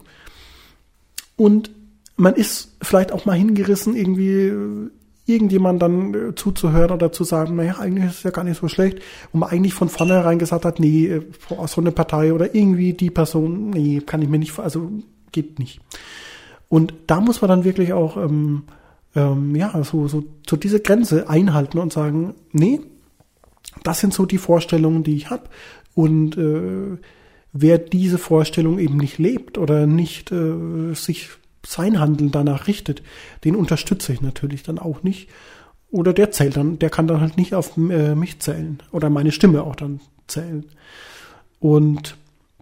Und 1.36 1.72
man 2.18 2.36
ist 2.36 2.76
vielleicht 2.84 3.12
auch 3.12 3.26
mal 3.26 3.36
hingerissen, 3.36 3.96
irgendwie 3.96 4.92
irgendjemand 5.26 5.82
dann 5.82 6.14
äh, 6.14 6.36
zuzuhören 6.36 6.92
oder 6.92 7.12
zu 7.12 7.24
sagen, 7.24 7.56
naja, 7.56 7.78
eigentlich 7.80 8.06
ist 8.06 8.18
es 8.18 8.24
ja 8.24 8.32
gar 8.32 8.44
nicht 8.44 8.60
so 8.60 8.68
schlecht, 8.68 9.00
wo 9.32 9.40
man 9.40 9.50
eigentlich 9.50 9.74
von 9.74 9.90
vornherein 9.90 10.40
gesagt 10.40 10.66
hat, 10.66 10.80
nee, 10.80 11.22
so 11.68 11.82
eine 11.82 11.92
Partei 11.92 12.34
oder 12.34 12.54
irgendwie 12.54 12.94
die 12.94 13.10
Person, 13.10 13.70
nee, 13.70 14.02
kann 14.06 14.22
ich 14.22 14.30
mir 14.30 14.40
nicht, 14.40 14.58
also 14.60 14.92
geht 15.32 15.60
nicht. 15.60 15.80
Und 16.70 16.94
da 17.08 17.22
muss 17.22 17.42
man 17.42 17.50
dann 17.50 17.64
wirklich 17.64 17.94
auch, 17.94 18.18
ähm, 18.18 18.64
ähm, 19.16 19.56
ja, 19.56 19.84
so, 19.84 20.08
so, 20.08 20.24
so 20.48 20.56
diese 20.58 20.80
Grenze 20.80 21.30
einhalten 21.30 21.78
und 21.78 21.94
sagen, 21.94 22.34
nee, 22.52 22.82
das 23.84 24.00
sind 24.00 24.14
so 24.14 24.26
die 24.26 24.38
Vorstellungen, 24.38 25.04
die 25.04 25.16
ich 25.16 25.30
habe. 25.30 25.44
Und 25.94 26.38
äh, 26.38 26.98
wer 27.54 27.78
diese 27.78 28.18
Vorstellung 28.18 28.80
eben 28.80 28.98
nicht 28.98 29.20
lebt 29.20 29.58
oder 29.58 29.86
nicht 29.86 30.32
äh, 30.32 30.94
sich 30.94 31.30
sein 31.66 32.00
Handeln 32.00 32.32
danach 32.32 32.68
richtet, 32.68 33.02
den 33.44 33.56
unterstütze 33.56 34.14
ich 34.14 34.22
natürlich 34.22 34.64
dann 34.64 34.80
auch 34.80 35.04
nicht. 35.04 35.30
Oder 35.92 36.14
der 36.14 36.32
zählt 36.32 36.58
dann, 36.58 36.80
der 36.80 36.90
kann 36.90 37.08
dann 37.08 37.22
halt 37.22 37.38
nicht 37.38 37.54
auf 37.54 37.78
äh, 37.78 38.16
mich 38.16 38.40
zählen 38.40 38.82
oder 38.92 39.10
meine 39.10 39.32
Stimme 39.32 39.64
auch 39.64 39.76
dann 39.76 40.02
zählen. 40.28 40.66
Und 41.60 42.18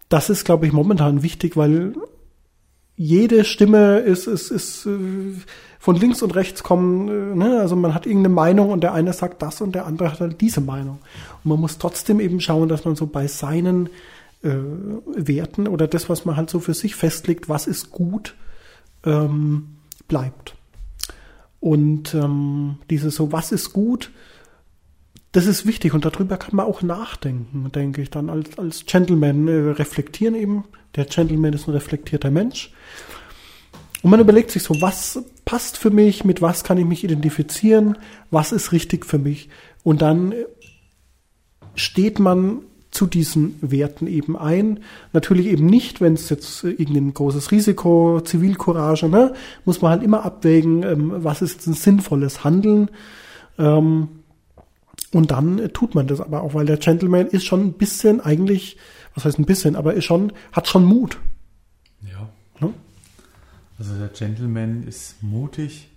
das 0.10 0.30
ist, 0.30 0.44
glaube 0.44 0.68
ich, 0.68 0.74
momentan 0.74 1.24
wichtig, 1.24 1.56
weil 1.56 1.94
jede 2.98 3.46
Stimme 3.46 4.00
ist, 4.00 4.28
ist, 4.28 4.52
ist 4.52 4.86
äh, 4.86 5.34
von 5.80 5.96
links 5.96 6.22
und 6.22 6.36
rechts 6.36 6.62
kommen, 6.62 7.08
äh, 7.08 7.36
ne? 7.36 7.60
also 7.60 7.76
man 7.76 7.96
hat 7.96 8.06
irgendeine 8.06 8.36
Meinung 8.36 8.70
und 8.70 8.82
der 8.82 8.94
eine 8.94 9.14
sagt 9.14 9.42
das 9.42 9.62
und 9.62 9.74
der 9.74 9.86
andere 9.86 10.12
hat 10.12 10.20
halt 10.20 10.42
diese 10.42 10.62
Meinung. 10.62 11.00
Und 11.44 11.50
man 11.50 11.60
muss 11.60 11.78
trotzdem 11.78 12.20
eben 12.20 12.42
schauen, 12.42 12.70
dass 12.70 12.86
man 12.86 12.96
so 12.96 13.08
bei 13.08 13.28
seinen 13.28 13.88
äh, 14.44 14.50
Werten 15.16 15.68
oder 15.68 15.88
das, 15.88 16.10
was 16.10 16.26
man 16.26 16.36
halt 16.36 16.50
so 16.50 16.60
für 16.60 16.74
sich 16.74 16.96
festlegt, 16.96 17.50
was 17.50 17.66
ist 17.66 17.92
gut, 17.92 18.36
ähm, 19.06 19.78
bleibt. 20.08 20.56
Und 21.60 22.14
ähm, 22.14 22.78
dieses 22.90 23.16
so, 23.16 23.32
was 23.32 23.52
ist 23.52 23.72
gut, 23.72 24.12
das 25.32 25.46
ist 25.46 25.66
wichtig 25.66 25.94
und 25.94 26.04
darüber 26.04 26.38
kann 26.38 26.56
man 26.56 26.66
auch 26.66 26.82
nachdenken, 26.82 27.72
denke 27.72 28.02
ich 28.02 28.10
dann 28.10 28.30
als, 28.30 28.58
als 28.58 28.86
Gentleman 28.86 29.48
äh, 29.48 29.72
reflektieren 29.72 30.36
eben. 30.36 30.66
Der 30.96 31.06
Gentleman 31.06 31.54
ist 31.54 31.68
ein 31.68 31.74
reflektierter 31.74 32.32
Mensch. 32.32 32.74
Und 34.04 34.10
man 34.10 34.20
überlegt 34.20 34.52
sich 34.52 34.64
so, 34.64 34.82
was 34.82 35.24
passt 35.46 35.78
für 35.78 35.92
mich, 35.92 36.26
mit 36.26 36.42
was 36.42 36.64
kann 36.64 36.78
ich 36.78 36.86
mich 36.86 37.04
identifizieren, 37.04 37.98
was 38.30 38.52
ist 38.52 38.72
richtig 38.72 39.06
für 39.06 39.20
mich. 39.20 39.50
Und 39.84 40.02
dann 40.02 40.34
steht 41.76 42.20
man 42.20 42.64
zu 43.02 43.08
diesen 43.08 43.56
Werten 43.62 44.06
eben 44.06 44.38
ein. 44.38 44.82
Natürlich 45.12 45.48
eben 45.48 45.66
nicht, 45.66 46.02
wenn 46.02 46.14
es 46.14 46.30
jetzt 46.30 46.64
irgendein 46.64 47.16
großes 47.16 47.50
Risiko, 47.50 48.22
Zivilcourage, 48.22 49.10
ne, 49.10 49.34
muss 49.66 49.82
man 49.82 49.90
halt 49.90 50.04
immer 50.04 50.24
abwägen, 50.24 50.84
ähm, 50.84 51.12
was 51.16 51.42
ist 51.42 51.66
ein 51.66 51.74
sinnvolles 51.74 52.44
Handeln. 52.44 52.92
Ähm, 53.58 54.08
und 55.14 55.32
dann 55.32 55.74
tut 55.74 55.96
man 55.96 56.06
das 56.06 56.22
aber 56.22 56.44
auch, 56.44 56.54
weil 56.54 56.68
der 56.68 56.78
Gentleman 56.78 57.26
ist 57.26 57.44
schon 57.44 57.62
ein 57.62 57.74
bisschen 57.74 58.22
eigentlich, 58.22 58.78
was 59.16 59.26
heißt 59.26 59.40
ein 59.40 59.46
bisschen, 59.46 59.76
aber 59.76 59.96
ist 59.96 60.06
schon, 60.06 60.32
hat 60.52 60.68
schon 60.68 60.86
Mut. 60.86 61.18
Ja. 62.04 62.30
Ne? 62.60 62.72
Also 63.80 63.96
der 63.96 64.10
Gentleman 64.10 64.84
ist 64.84 65.24
mutig. 65.24 65.90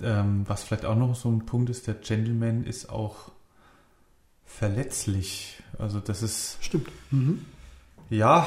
Ähm, 0.00 0.44
was 0.46 0.62
vielleicht 0.62 0.84
auch 0.84 0.94
noch 0.94 1.16
so 1.16 1.28
ein 1.28 1.46
Punkt 1.46 1.68
ist, 1.68 1.88
der 1.88 1.94
Gentleman 1.94 2.62
ist 2.62 2.90
auch 2.90 3.32
verletzlich. 4.44 5.62
Also 5.78 6.00
das 6.00 6.22
ist. 6.22 6.58
Stimmt. 6.60 6.88
Mhm. 7.10 7.44
Ja, 8.10 8.46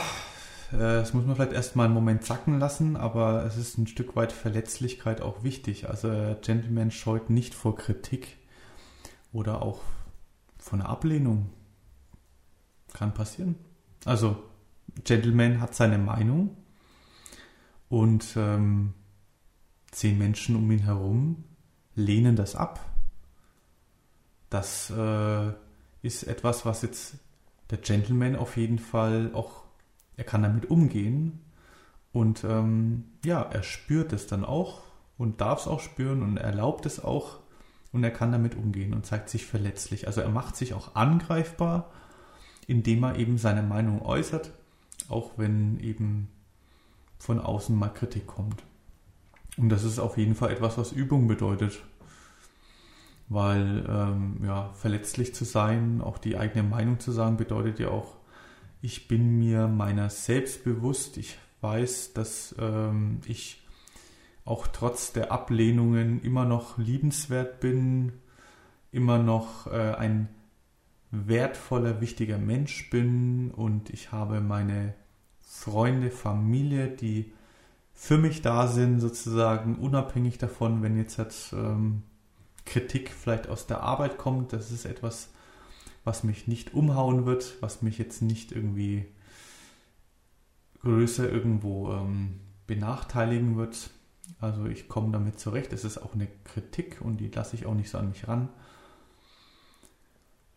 äh, 0.71 0.77
das 0.77 1.13
muss 1.13 1.25
man 1.25 1.35
vielleicht 1.35 1.53
erstmal 1.53 1.85
einen 1.85 1.95
Moment 1.95 2.23
sacken 2.25 2.59
lassen, 2.59 2.95
aber 2.95 3.45
es 3.45 3.57
ist 3.57 3.77
ein 3.77 3.87
Stück 3.87 4.15
weit 4.15 4.31
Verletzlichkeit 4.31 5.21
auch 5.21 5.43
wichtig. 5.43 5.89
Also 5.89 6.35
Gentleman 6.41 6.91
scheut 6.91 7.29
nicht 7.29 7.53
vor 7.53 7.75
Kritik 7.75 8.37
oder 9.33 9.61
auch 9.61 9.81
von 10.57 10.81
einer 10.81 10.89
Ablehnung. 10.89 11.49
Kann 12.93 13.13
passieren. 13.13 13.55
Also, 14.05 14.37
Gentleman 15.03 15.59
hat 15.59 15.75
seine 15.75 15.97
Meinung 15.97 16.55
und 17.89 18.35
ähm, 18.37 18.93
zehn 19.91 20.17
Menschen 20.17 20.55
um 20.55 20.69
ihn 20.71 20.79
herum 20.79 21.43
lehnen 21.95 22.35
das 22.35 22.55
ab. 22.55 22.79
Das 24.49 24.89
äh, 24.89 25.53
ist 26.05 26.23
etwas, 26.23 26.65
was 26.65 26.81
jetzt 26.81 27.15
der 27.71 27.79
Gentleman 27.79 28.35
auf 28.35 28.57
jeden 28.57 28.79
Fall 28.79 29.31
auch, 29.33 29.63
er 30.17 30.23
kann 30.23 30.43
damit 30.43 30.69
umgehen 30.69 31.39
und 32.13 32.43
ähm, 32.43 33.05
ja, 33.25 33.41
er 33.41 33.63
spürt 33.63 34.13
es 34.13 34.27
dann 34.27 34.45
auch 34.45 34.83
und 35.17 35.41
darf 35.41 35.61
es 35.61 35.67
auch 35.67 35.79
spüren 35.79 36.21
und 36.21 36.37
erlaubt 36.37 36.85
es 36.85 37.03
auch 37.03 37.39
und 37.91 38.03
er 38.03 38.11
kann 38.11 38.31
damit 38.31 38.55
umgehen 38.55 38.93
und 38.93 39.05
zeigt 39.05 39.29
sich 39.29 39.45
verletzlich. 39.45 40.07
Also 40.07 40.21
er 40.21 40.29
macht 40.29 40.55
sich 40.55 40.73
auch 40.73 40.95
angreifbar, 40.95 41.91
indem 42.67 43.03
er 43.03 43.17
eben 43.17 43.37
seine 43.37 43.63
Meinung 43.63 44.01
äußert, 44.01 44.51
auch 45.09 45.31
wenn 45.37 45.79
eben 45.79 46.29
von 47.17 47.39
außen 47.39 47.75
mal 47.75 47.89
Kritik 47.89 48.27
kommt. 48.27 48.63
Und 49.57 49.69
das 49.69 49.83
ist 49.83 49.99
auf 49.99 50.17
jeden 50.17 50.35
Fall 50.35 50.51
etwas, 50.51 50.77
was 50.77 50.91
Übung 50.91 51.27
bedeutet. 51.27 51.81
Weil 53.27 53.85
ähm, 53.89 54.41
ja, 54.45 54.71
verletzlich 54.73 55.33
zu 55.33 55.45
sein, 55.45 56.01
auch 56.01 56.17
die 56.17 56.37
eigene 56.37 56.63
Meinung 56.63 56.99
zu 56.99 57.11
sagen, 57.11 57.37
bedeutet 57.37 57.79
ja 57.79 57.89
auch, 57.89 58.17
ich 58.81 59.07
bin 59.07 59.39
mir 59.39 59.67
meiner 59.67 60.09
selbst 60.11 60.63
bewusst, 60.63 61.17
ich 61.17 61.37
weiß, 61.61 62.13
dass 62.13 62.55
ähm, 62.59 63.19
ich 63.25 63.65
auch 64.43 64.67
trotz 64.67 65.11
der 65.11 65.31
Ablehnungen 65.31 66.21
immer 66.21 66.45
noch 66.45 66.77
liebenswert 66.77 67.59
bin, 67.59 68.13
immer 68.91 69.17
noch 69.17 69.65
äh, 69.67 69.95
ein 69.95 70.29
wertvoller, 71.09 72.01
wichtiger 72.01 72.37
Mensch 72.37 72.89
bin 72.91 73.49
und 73.51 73.89
ich 73.89 74.11
habe 74.11 74.41
meine 74.41 74.93
Freunde, 75.41 76.11
Familie, 76.11 76.89
die 76.89 77.33
für 77.93 78.17
mich 78.17 78.41
da 78.41 78.67
sind, 78.67 78.99
sozusagen 78.99 79.75
unabhängig 79.75 80.37
davon, 80.37 80.83
wenn 80.83 80.97
jetzt, 80.97 81.17
jetzt 81.17 81.53
ähm, 81.53 82.03
Kritik 82.65 83.11
vielleicht 83.11 83.47
aus 83.47 83.67
der 83.67 83.81
Arbeit 83.81 84.17
kommt. 84.17 84.53
Das 84.53 84.71
ist 84.71 84.85
etwas, 84.85 85.29
was 86.03 86.23
mich 86.23 86.47
nicht 86.47 86.73
umhauen 86.73 87.25
wird, 87.25 87.55
was 87.61 87.81
mich 87.81 87.97
jetzt 87.97 88.21
nicht 88.21 88.51
irgendwie 88.51 89.05
größer 90.81 91.29
irgendwo 91.29 91.91
ähm, 91.93 92.39
benachteiligen 92.67 93.57
wird. 93.57 93.89
Also 94.39 94.65
ich 94.65 94.87
komme 94.87 95.11
damit 95.11 95.39
zurecht. 95.39 95.73
Es 95.73 95.83
ist 95.83 95.97
auch 95.97 96.13
eine 96.13 96.27
Kritik 96.43 97.01
und 97.01 97.17
die 97.17 97.29
lasse 97.29 97.55
ich 97.55 97.65
auch 97.65 97.73
nicht 97.73 97.89
so 97.89 97.97
an 97.97 98.09
mich 98.09 98.27
ran. 98.27 98.49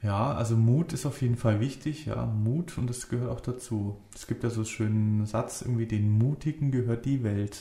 Ja, 0.02 0.32
also 0.32 0.56
Mut 0.56 0.92
ist 0.92 1.06
auf 1.06 1.22
jeden 1.22 1.36
Fall 1.36 1.58
wichtig, 1.58 2.06
ja, 2.06 2.24
Mut 2.24 2.78
und 2.78 2.88
das 2.88 3.08
gehört 3.08 3.30
auch 3.30 3.40
dazu. 3.40 4.00
Es 4.14 4.28
gibt 4.28 4.44
ja 4.44 4.50
so 4.50 4.60
einen 4.60 4.66
schönen 4.66 5.26
Satz, 5.26 5.62
irgendwie 5.62 5.86
den 5.86 6.10
Mutigen 6.10 6.70
gehört 6.70 7.04
die 7.04 7.24
Welt. 7.24 7.60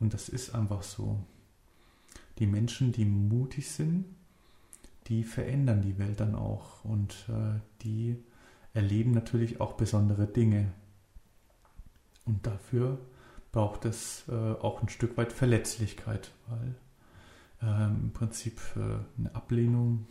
Und 0.00 0.12
das 0.12 0.28
ist 0.28 0.54
einfach 0.54 0.82
so. 0.82 1.24
Die 2.38 2.46
Menschen, 2.46 2.92
die 2.92 3.04
mutig 3.04 3.70
sind, 3.70 4.06
die 5.06 5.22
verändern 5.22 5.82
die 5.82 5.98
Welt 5.98 6.20
dann 6.20 6.34
auch 6.34 6.84
und 6.84 7.26
äh, 7.28 7.60
die 7.82 8.16
erleben 8.72 9.12
natürlich 9.12 9.60
auch 9.60 9.74
besondere 9.74 10.26
Dinge. 10.26 10.72
Und 12.24 12.46
dafür 12.46 12.98
braucht 13.52 13.84
es 13.84 14.24
äh, 14.28 14.32
auch 14.32 14.82
ein 14.82 14.88
Stück 14.88 15.16
weit 15.16 15.32
Verletzlichkeit, 15.32 16.32
weil 16.48 16.74
äh, 17.62 17.84
im 17.86 18.12
Prinzip 18.12 18.60
äh, 18.76 18.80
eine 19.18 19.34
Ablehnung, 19.34 20.06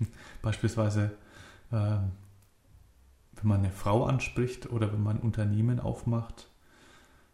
beispielsweise 0.42 1.12
äh, 1.70 1.98
wenn 3.36 3.48
man 3.48 3.60
eine 3.60 3.70
Frau 3.70 4.06
anspricht 4.06 4.70
oder 4.70 4.92
wenn 4.92 5.02
man 5.02 5.18
ein 5.18 5.22
Unternehmen 5.22 5.80
aufmacht, 5.80 6.48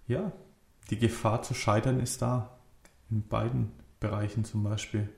ja, 0.06 0.32
die 0.90 0.98
Gefahr 0.98 1.42
zu 1.42 1.54
scheitern 1.54 2.00
ist 2.00 2.20
da, 2.20 2.58
in 3.10 3.26
beiden 3.26 3.70
Bereichen 4.00 4.44
zum 4.44 4.64
Beispiel. 4.64 5.08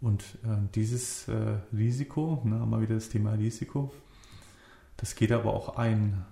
Und 0.00 0.22
äh, 0.44 0.56
dieses 0.74 1.28
äh, 1.28 1.58
Risiko, 1.72 2.42
ne, 2.44 2.58
haben 2.58 2.70
wir 2.70 2.80
wieder 2.80 2.96
das 2.96 3.08
Thema 3.08 3.32
Risiko, 3.32 3.92
das 4.96 5.14
geht 5.14 5.30
aber 5.30 5.54
auch 5.54 5.76
ein. 5.76 6.24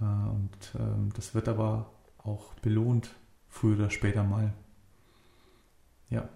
Äh, 0.00 0.04
und 0.04 0.80
ähm, 0.80 1.10
das 1.14 1.34
wird 1.34 1.48
aber 1.48 1.90
auch 2.24 2.54
belohnt, 2.54 3.10
früher 3.48 3.76
oder 3.76 3.90
später 3.90 4.24
mal. 4.24 4.52
Ja. 6.10 6.28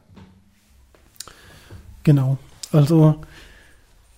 Genau. 2.04 2.38
Also, 2.70 3.22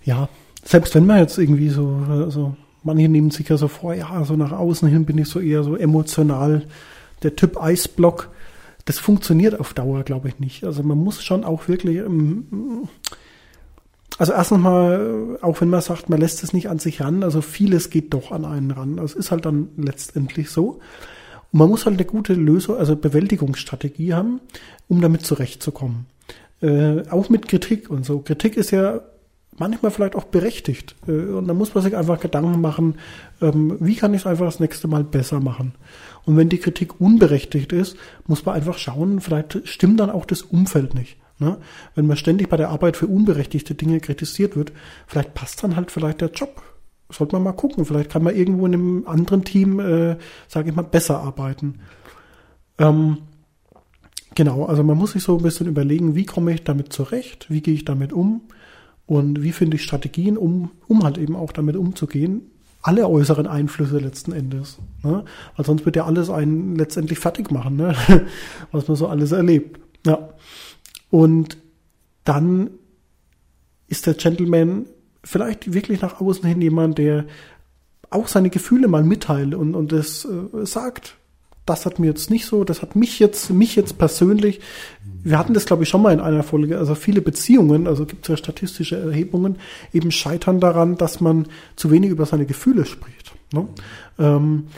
ja, 0.05 0.29
selbst 0.65 0.95
wenn 0.95 1.07
man 1.07 1.19
jetzt 1.19 1.39
irgendwie 1.39 1.71
so, 1.71 2.05
also 2.09 2.57
manche 2.83 3.09
nehmen 3.09 3.31
sich 3.31 3.49
ja 3.49 3.57
so 3.57 3.69
vor, 3.69 3.95
ja, 3.95 4.25
so 4.25 4.37
nach 4.37 4.53
außen 4.53 4.89
hin 4.89 5.07
bin 5.07 5.19
ich 5.19 5.29
so 5.29 5.41
eher 5.41 5.63
so 5.63 5.77
emotional, 5.77 6.67
der 7.23 7.37
Typ 7.37 7.61
Eisblock, 7.61 8.31
das 8.85 8.99
funktioniert 8.99 9.59
auf 9.59 9.75
Dauer, 9.75 10.03
glaube 10.03 10.29
ich, 10.29 10.39
nicht. 10.39 10.65
Also 10.65 10.83
man 10.83 10.99
muss 10.99 11.23
schon 11.23 11.45
auch 11.45 11.69
wirklich, 11.69 11.99
ähm, 11.99 12.89
also 14.19 14.33
erstens 14.33 14.59
mal, 14.59 15.39
auch 15.43 15.61
wenn 15.61 15.71
man 15.71 15.81
sagt, 15.81 16.09
man 16.09 16.21
lässt 16.21 16.43
es 16.43 16.53
nicht 16.53 16.69
an 16.69 16.79
sich 16.79 17.01
ran, 17.01 17.23
also 17.23 17.41
vieles 17.41 17.91
geht 17.91 18.13
doch 18.15 18.33
an 18.33 18.45
einen 18.45 18.71
ran. 18.71 18.97
Das 18.97 19.15
ist 19.15 19.31
halt 19.31 19.47
dann 19.47 19.69
letztendlich 19.77 20.51
so. 20.51 20.81
Und 21.53 21.59
man 21.59 21.69
muss 21.69 21.87
halt 21.87 21.97
eine 21.97 22.07
gute 22.07 22.35
Lösung, 22.35 22.77
also 22.77 22.97
Bewältigungsstrategie 22.97 24.15
haben, 24.15 24.41
um 24.89 25.01
damit 25.01 25.27
zurechtzukommen. 25.27 26.07
Äh, 26.63 27.09
auch 27.09 27.29
mit 27.29 27.49
Kritik 27.49 27.91
und 27.91 28.05
so. 28.05 28.21
Kritik 28.21 28.57
ist 28.57 28.71
ja 28.71 29.01
manchmal 29.61 29.93
vielleicht 29.93 30.17
auch 30.17 30.25
berechtigt. 30.25 30.97
Äh, 31.07 31.13
und 31.13 31.47
da 31.47 31.55
muss 31.55 31.75
man 31.75 31.85
sich 31.85 31.97
einfach 31.97 32.19
Gedanken 32.19 32.61
machen, 32.61 32.97
ähm, 33.41 33.77
wie 33.79 33.95
kann 33.95 34.15
ich 34.15 34.23
es 34.23 34.27
einfach 34.27 34.47
das 34.47 34.59
nächste 34.59 34.89
Mal 34.89 35.05
besser 35.05 35.39
machen. 35.39 35.75
Und 36.25 36.37
wenn 36.37 36.49
die 36.49 36.59
Kritik 36.59 37.01
unberechtigt 37.01 37.73
ist, 37.73 37.97
muss 38.27 38.45
man 38.45 38.57
einfach 38.57 38.79
schauen, 38.79 39.21
vielleicht 39.21 39.61
stimmt 39.69 40.01
dann 40.01 40.11
auch 40.11 40.25
das 40.25 40.43
Umfeld 40.43 40.95
nicht. 40.95 41.19
Ne? 41.39 41.59
Wenn 41.95 42.07
man 42.07 42.17
ständig 42.17 42.49
bei 42.49 42.57
der 42.57 42.71
Arbeit 42.71 42.97
für 42.97 43.07
unberechtigte 43.07 43.75
Dinge 43.75 44.01
kritisiert 44.01 44.57
wird, 44.57 44.73
vielleicht 45.07 45.35
passt 45.35 45.63
dann 45.63 45.77
halt 45.77 45.91
vielleicht 45.91 46.21
der 46.23 46.31
Job. 46.31 46.63
Sollte 47.11 47.35
man 47.35 47.43
mal 47.43 47.53
gucken. 47.53 47.85
Vielleicht 47.85 48.11
kann 48.11 48.23
man 48.23 48.35
irgendwo 48.35 48.67
in 48.67 48.75
einem 48.75 49.07
anderen 49.07 49.45
Team, 49.45 49.79
äh, 49.79 50.17
sage 50.49 50.71
ich 50.71 50.77
mal, 50.77 50.83
besser 50.83 51.21
arbeiten. 51.21 51.81
Ähm, 52.79 53.19
genau, 54.35 54.65
also 54.65 54.83
man 54.85 54.97
muss 54.97 55.13
sich 55.13 55.23
so 55.23 55.37
ein 55.37 55.43
bisschen 55.43 55.67
überlegen, 55.67 56.15
wie 56.15 56.25
komme 56.25 56.55
ich 56.55 56.65
damit 56.65 56.93
zurecht, 56.93 57.47
wie 57.51 57.61
gehe 57.61 57.75
ich 57.75 57.85
damit 57.85 58.13
um 58.13 58.43
und 59.11 59.43
wie 59.43 59.51
finde 59.51 59.75
ich 59.75 59.83
Strategien, 59.83 60.37
um, 60.37 60.71
um 60.87 61.03
halt 61.03 61.19
eben 61.19 61.35
auch 61.35 61.51
damit 61.51 61.75
umzugehen. 61.75 62.43
Alle 62.81 63.09
äußeren 63.09 63.49
Einflüsse 63.49 63.99
letzten 63.99 64.31
Endes. 64.31 64.79
Ne? 65.03 65.25
Weil 65.57 65.67
sonst 65.67 65.85
wird 65.85 65.97
ja 65.97 66.05
alles 66.05 66.31
einen 66.31 66.77
letztendlich 66.77 67.19
fertig 67.19 67.51
machen, 67.51 67.75
ne? 67.75 67.97
was 68.71 68.87
man 68.87 68.97
so 68.97 69.09
alles 69.09 69.33
erlebt. 69.33 69.81
Ja. 70.07 70.29
Und 71.11 71.59
dann 72.23 72.71
ist 73.89 74.07
der 74.07 74.15
Gentleman 74.15 74.87
vielleicht 75.25 75.73
wirklich 75.73 76.03
nach 76.03 76.21
außen 76.21 76.49
hin 76.49 76.63
jemand, 76.63 76.99
der 76.99 77.25
auch 78.11 78.29
seine 78.29 78.49
Gefühle 78.49 78.87
mal 78.87 79.03
mitteilt 79.03 79.57
und, 79.57 79.75
und 79.75 79.91
das 79.91 80.25
äh, 80.25 80.65
sagt. 80.65 81.17
Das 81.71 81.87
hat 81.87 81.99
mir 81.99 82.09
jetzt 82.09 82.31
nicht 82.31 82.47
so, 82.47 82.65
das 82.65 82.83
hat 82.83 82.97
mich 82.97 83.19
jetzt, 83.19 83.51
mich 83.51 83.77
jetzt 83.77 83.97
persönlich 83.99 84.61
wir 85.23 85.39
hatten 85.39 85.55
das, 85.55 85.67
glaube 85.67 85.83
ich, 85.83 85.89
schon 85.89 86.03
mal 86.03 86.13
in 86.13 86.21
einer 86.21 86.43
Folge. 86.43 86.79
Also 86.79 86.95
viele 86.95 87.21
Beziehungen, 87.21 87.87
also 87.87 88.07
gibt 88.07 88.25
es 88.25 88.29
ja 88.29 88.37
statistische 88.37 88.99
Erhebungen, 88.99 89.59
eben 89.93 90.11
scheitern 90.11 90.61
daran, 90.61 90.97
dass 90.97 91.21
man 91.21 91.47
zu 91.77 91.91
wenig 91.91 92.11
über 92.11 92.27
seine 92.27 92.47
Gefühle 92.47 92.85
spricht. 92.85 93.33
Ne? 93.53 93.69
Ähm, 94.19 94.69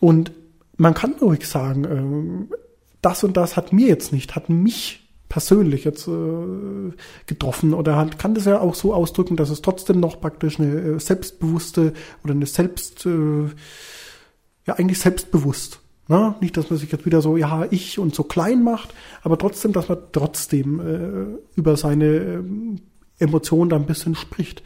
und 0.00 0.32
man 0.76 0.94
kann 0.94 1.14
ruhig 1.20 1.46
sagen, 1.46 1.84
ähm, 1.84 2.48
das 3.00 3.24
und 3.24 3.36
das 3.36 3.56
hat 3.56 3.72
mir 3.72 3.88
jetzt 3.88 4.12
nicht, 4.12 4.34
hat 4.34 4.48
mich 4.48 5.00
persönlich 5.28 5.84
jetzt 5.84 6.06
äh, 6.06 6.92
getroffen 7.26 7.72
oder 7.72 7.96
hat, 7.96 8.18
kann 8.18 8.34
das 8.34 8.44
ja 8.44 8.60
auch 8.60 8.74
so 8.74 8.92
ausdrücken, 8.92 9.36
dass 9.36 9.48
es 9.48 9.62
trotzdem 9.62 9.98
noch 9.98 10.20
praktisch 10.20 10.60
eine 10.60 10.80
äh, 10.80 11.00
selbstbewusste 11.00 11.94
oder 12.22 12.34
eine 12.34 12.46
selbst, 12.46 13.06
äh, 13.06 13.46
ja 14.66 14.74
eigentlich 14.74 14.98
selbstbewusst. 14.98 15.81
Ne? 16.12 16.34
Nicht, 16.42 16.58
dass 16.58 16.68
man 16.68 16.78
sich 16.78 16.92
jetzt 16.92 17.06
wieder 17.06 17.22
so, 17.22 17.38
ja, 17.38 17.66
ich 17.70 17.98
und 17.98 18.14
so 18.14 18.22
klein 18.22 18.62
macht, 18.62 18.92
aber 19.22 19.38
trotzdem, 19.38 19.72
dass 19.72 19.88
man 19.88 19.96
trotzdem 20.12 20.78
äh, 20.78 21.38
über 21.58 21.78
seine 21.78 22.04
äh, 22.04 22.42
Emotionen 23.18 23.70
da 23.70 23.76
ein 23.76 23.86
bisschen 23.86 24.14
spricht. 24.14 24.62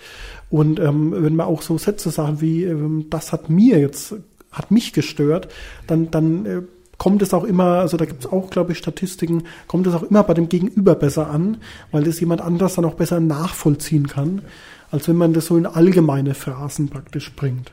Und 0.51 0.81
ähm, 0.81 1.15
wenn 1.17 1.37
man 1.37 1.47
auch 1.47 1.63
so 1.63 1.79
Sätze 1.79 2.11
sagt 2.11 2.41
wie, 2.41 2.65
ähm, 2.65 3.07
das 3.11 3.33
hat 3.33 3.49
mir 3.49 3.79
jetzt, 3.79 4.17
hat 4.51 4.73
mich 4.73 4.93
gestört, 4.93 5.47
dann, 5.87 6.11
dann 6.11 6.47
äh, 6.47 6.63
kommt 6.99 7.23
es 7.23 7.33
auch 7.33 7.45
immer, 7.45 7.79
also 7.79 7.97
da 7.97 8.07
gibt 8.07 8.25
es 8.25 8.33
auch, 8.33 8.51
glaube 8.51 8.73
ich, 8.73 8.79
Statistiken, 8.79 9.45
kommt 9.69 9.87
es 9.87 9.95
auch 9.95 10.03
immer 10.03 10.25
bei 10.25 10.35
dem 10.35 10.49
Gegenüber 10.49 10.97
besser 10.97 11.31
an, 11.31 11.59
weil 11.93 12.03
das 12.03 12.19
jemand 12.19 12.41
anders 12.41 12.75
dann 12.75 12.87
auch 12.87 12.95
besser 12.95 13.21
nachvollziehen 13.21 14.09
kann, 14.09 14.43
als 14.91 15.07
wenn 15.07 15.17
man 15.17 15.33
das 15.33 15.47
so 15.47 15.57
in 15.57 15.67
allgemeine 15.67 16.35
Phrasen 16.35 16.89
praktisch 16.89 17.33
bringt. 17.37 17.71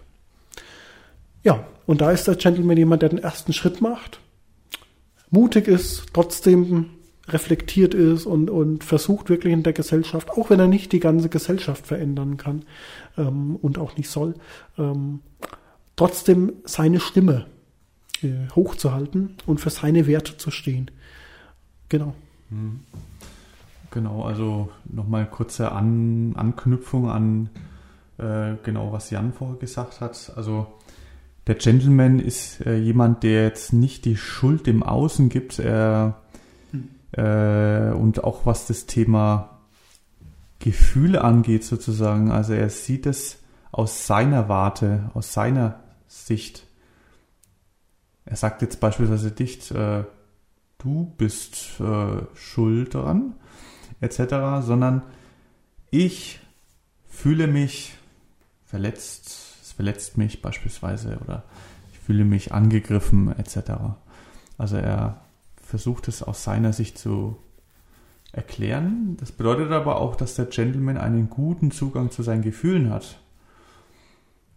Ja, 1.44 1.66
und 1.86 2.02
da 2.02 2.12
ist 2.12 2.28
der 2.28 2.36
Gentleman 2.36 2.78
jemand, 2.78 3.02
der 3.02 3.10
den 3.10 3.20
ersten 3.20 3.54
Schritt 3.54 3.82
macht, 3.82 4.20
mutig 5.30 5.68
ist, 5.68 6.06
trotzdem 6.14 6.90
reflektiert 7.28 7.94
ist 7.94 8.26
und, 8.26 8.50
und 8.50 8.84
versucht 8.84 9.30
wirklich 9.30 9.54
in 9.54 9.64
der 9.64 9.74
Gesellschaft, 9.74 10.32
auch 10.32 10.50
wenn 10.50 10.60
er 10.60 10.68
nicht 10.68 10.92
die 10.92 11.00
ganze 11.00 11.30
Gesellschaft 11.30 11.88
verändern 11.88 12.38
kann 12.38 12.64
ähm, 13.18 13.56
und 13.58 13.78
auch 13.78 13.96
nicht 13.96 14.10
soll, 14.10 14.36
ähm, 14.78 15.22
trotzdem 15.96 16.54
seine 16.66 17.00
Stimme 17.00 17.46
äh, 18.22 18.50
hochzuhalten 18.56 19.36
und 19.46 19.62
für 19.62 19.70
seine 19.70 20.06
Werte 20.08 20.38
zu 20.38 20.52
stehen. 20.52 20.92
Genau. 21.90 22.14
Hm. 22.50 22.82
Genau, 23.92 24.24
also 24.24 24.70
nochmal 24.86 25.30
kurze 25.30 25.72
an, 25.72 26.34
Anknüpfung 26.36 27.10
an 27.10 27.50
äh, 28.18 28.56
genau, 28.64 28.92
was 28.92 29.10
Jan 29.10 29.34
vorher 29.34 29.58
gesagt 29.58 30.02
hat. 30.02 30.34
Also 30.36 30.68
der 31.48 31.56
Gentleman 31.56 32.20
ist 32.20 32.66
äh, 32.66 32.78
jemand, 32.78 33.24
der 33.24 33.44
jetzt 33.44 33.74
nicht 33.74 34.06
die 34.06 34.16
Schuld 34.16 34.68
im 34.68 34.82
Außen 34.82 35.30
gibt 35.30 35.58
hm. 35.58 36.14
äh, 37.12 37.92
und 37.92 38.24
auch 38.24 38.46
was 38.46 38.68
das 38.68 38.86
Thema 38.86 39.60
Gefühle 40.60 41.22
angeht 41.22 41.66
sozusagen. 41.66 42.32
Also 42.32 42.54
er 42.54 42.70
sieht 42.70 43.06
es 43.06 43.40
aus 43.72 44.08
seiner 44.08 44.48
Warte, 44.48 45.12
aus 45.14 45.34
seiner 45.34 45.82
Sicht. 46.08 46.66
Er 48.26 48.38
sagt 48.38 48.62
jetzt 48.62 48.80
beispielsweise 48.80 49.34
nicht, 49.38 49.72
äh, 49.72 50.06
du 50.78 51.14
bist 51.18 51.82
äh, 51.82 52.22
schuld 52.36 52.96
daran, 52.96 53.36
etc., 54.00 54.66
sondern 54.66 55.02
ich 55.92 56.40
fühle 57.06 57.48
mich 57.48 57.96
verletzt 58.66 59.43
verletzt 59.74 60.18
mich 60.18 60.42
beispielsweise 60.42 61.20
oder 61.20 61.44
ich 61.92 62.00
fühle 62.00 62.26
mich 62.26 62.54
angegriffen 62.54 63.38
etc. 63.38 63.72
Also 64.58 64.78
er 64.78 65.22
versucht 65.56 66.08
es 66.08 66.24
aus 66.24 66.44
seiner 66.44 66.74
Sicht 66.74 66.98
zu 66.98 67.38
erklären. 68.32 69.16
Das 69.18 69.32
bedeutet 69.32 69.72
aber 69.72 69.98
auch, 69.98 70.16
dass 70.16 70.36
der 70.36 70.46
Gentleman 70.46 70.98
einen 70.98 71.30
guten 71.30 71.72
Zugang 71.72 72.12
zu 72.12 72.24
seinen 72.24 72.42
Gefühlen 72.42 72.90
hat. 72.90 73.20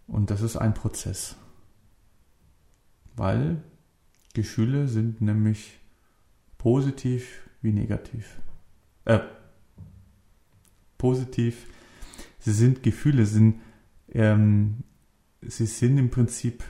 Und 0.07 0.31
das 0.31 0.41
ist 0.41 0.57
ein 0.57 0.73
Prozess. 0.73 1.35
Weil 3.15 3.63
Gefühle 4.33 4.87
sind 4.87 5.21
nämlich 5.21 5.79
positiv 6.57 7.49
wie 7.61 7.71
negativ. 7.71 8.39
Äh, 9.05 9.19
positiv. 10.97 11.67
Sie 12.39 12.53
sind 12.53 12.83
Gefühle, 12.83 13.25
sind 13.25 13.61
ähm, 14.13 14.83
sie 15.41 15.65
sind 15.65 15.97
im 15.97 16.09
Prinzip, 16.09 16.63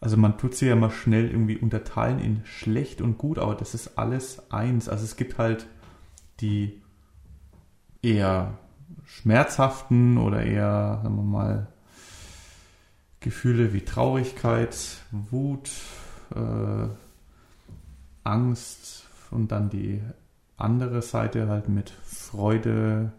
also 0.00 0.16
man 0.16 0.38
tut 0.38 0.54
sie 0.54 0.66
ja 0.66 0.76
mal 0.76 0.90
schnell 0.90 1.30
irgendwie 1.30 1.56
unterteilen 1.56 2.20
in 2.20 2.44
schlecht 2.44 3.00
und 3.00 3.18
gut, 3.18 3.38
aber 3.38 3.54
das 3.54 3.74
ist 3.74 3.98
alles 3.98 4.50
eins. 4.50 4.88
Also 4.88 5.04
es 5.04 5.16
gibt 5.16 5.38
halt 5.38 5.66
die 6.40 6.80
eher 8.02 8.58
schmerzhaften 9.04 10.18
oder 10.18 10.42
eher, 10.42 11.00
sagen 11.02 11.16
wir 11.16 11.22
mal, 11.22 11.68
Gefühle 13.20 13.72
wie 13.72 13.84
Traurigkeit, 13.84 14.76
Wut, 15.10 15.70
äh, 16.34 16.88
Angst 18.22 19.06
und 19.30 19.50
dann 19.50 19.70
die 19.70 20.00
andere 20.56 21.02
Seite 21.02 21.48
halt 21.48 21.68
mit 21.68 21.90
Freude, 21.90 23.12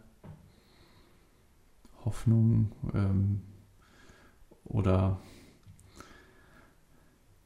Hoffnung, 2.06 2.72
ähm, 2.94 3.42
oder 4.70 5.20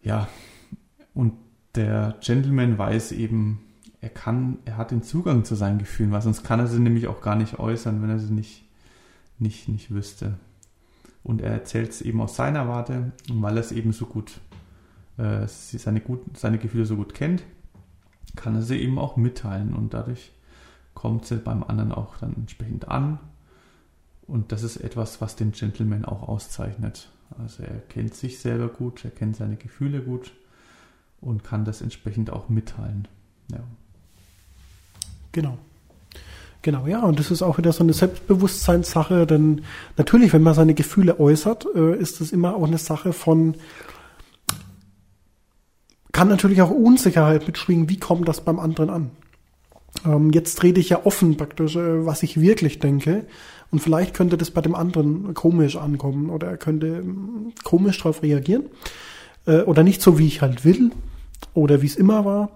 ja, 0.02 0.28
und 1.14 1.34
der 1.76 2.18
Gentleman 2.22 2.78
weiß 2.78 3.14
eben, 3.14 3.62
er 4.02 4.10
kann, 4.10 4.58
er 4.66 4.78
hat 4.78 4.92
den 4.92 5.02
Zugang 5.02 5.46
zu 5.46 5.56
seinen 5.56 5.80
Gefühlen, 5.80 6.12
weil 6.12 6.22
sonst 6.22 6.44
kann 6.44 6.60
er 6.60 6.68
sie 6.68 6.80
nämlich 6.80 7.08
auch 7.08 7.22
gar 7.22 7.36
nicht 7.36 7.58
äußern, 7.58 8.02
wenn 8.02 8.10
er 8.10 8.20
sie 8.20 8.34
nicht, 8.34 8.66
nicht, 9.40 9.70
nicht 9.70 9.92
wüsste. 9.92 10.38
Und 11.24 11.42
er 11.42 11.52
erzählt 11.52 11.92
es 11.92 12.02
eben 12.02 12.20
aus 12.20 12.36
seiner 12.36 12.68
Warte, 12.68 13.14
weil 13.32 13.56
er 13.56 13.62
es 13.62 13.72
eben 13.72 13.94
so 13.94 14.06
gut, 14.06 14.42
äh, 15.18 15.48
seine, 15.48 16.02
gut, 16.02 16.38
seine 16.38 16.58
Gefühle 16.58 16.86
so 16.86 16.98
gut 16.98 17.14
kennt, 17.14 17.44
kann 18.36 18.56
er 18.56 18.62
sie 18.62 18.78
eben 18.78 19.00
auch 19.00 19.16
mitteilen 19.16 19.74
und 19.74 19.94
dadurch 19.94 20.34
kommt 20.94 21.26
sie 21.26 21.38
beim 21.38 21.64
anderen 21.64 21.94
auch 21.94 22.18
dann 22.18 22.36
entsprechend 22.36 22.90
an. 22.90 23.20
Und 24.28 24.52
das 24.52 24.64
ist 24.64 24.78
etwas, 24.78 25.22
was 25.22 25.36
den 25.36 25.52
Gentleman 25.52 26.06
auch 26.06 26.28
auszeichnet. 26.28 27.10
Also 27.42 27.64
er 27.64 27.80
kennt 27.90 28.16
sich 28.16 28.40
selber 28.40 28.68
gut, 28.68 29.04
er 29.04 29.12
kennt 29.12 29.36
seine 29.36 29.56
Gefühle 29.56 30.02
gut 30.02 30.32
und 31.22 31.44
kann 31.44 31.66
das 31.66 31.82
entsprechend 31.82 32.32
auch 32.32 32.50
mitteilen. 32.50 33.08
Ja. 33.52 33.60
Genau. 35.32 35.58
Genau, 36.62 36.88
ja, 36.88 37.02
und 37.02 37.20
das 37.20 37.30
ist 37.30 37.42
auch 37.42 37.58
wieder 37.58 37.74
so 37.74 37.84
eine 37.84 37.92
Selbstbewusstseinssache, 37.92 39.28
denn 39.28 39.64
natürlich, 39.98 40.32
wenn 40.32 40.44
man 40.44 40.54
seine 40.54 40.74
Gefühle 40.74 41.20
äußert, 41.20 41.68
äh, 41.76 41.98
ist 41.98 42.22
das 42.22 42.32
immer 42.32 42.56
auch 42.56 42.66
eine 42.66 42.78
Sache 42.78 43.12
von, 43.12 43.56
kann 46.14 46.30
natürlich 46.30 46.62
auch 46.62 46.72
Unsicherheit 46.72 47.46
mitschwingen, 47.48 47.90
wie 47.90 48.00
kommt 48.00 48.30
das 48.30 48.40
beim 48.40 48.60
anderen 48.60 48.90
an? 48.90 49.12
Ähm, 50.06 50.32
jetzt 50.32 50.64
rede 50.64 50.80
ich 50.80 50.90
ja 50.90 51.06
offen 51.06 51.38
praktisch, 51.38 51.76
äh, 51.76 52.06
was 52.06 52.24
ich 52.24 52.40
wirklich 52.40 52.80
denke. 52.80 53.26
Und 53.72 53.80
vielleicht 53.80 54.14
könnte 54.14 54.38
das 54.38 54.52
bei 54.52 54.62
dem 54.62 54.76
anderen 54.76 55.34
komisch 55.34 55.78
ankommen 55.78 56.30
oder 56.30 56.48
er 56.48 56.58
könnte 56.58 56.88
ähm, 56.88 57.54
komisch 57.64 57.98
darauf 57.98 58.22
reagieren. 58.22 58.66
Äh, 59.46 59.62
oder 59.62 59.84
nicht 59.84 60.02
so, 60.02 60.20
wie 60.20 60.28
ich 60.28 60.42
halt 60.42 60.64
will 60.66 60.92
oder 61.54 61.82
wie 61.82 61.88
es 61.88 61.96
immer 61.96 62.26
war. 62.26 62.52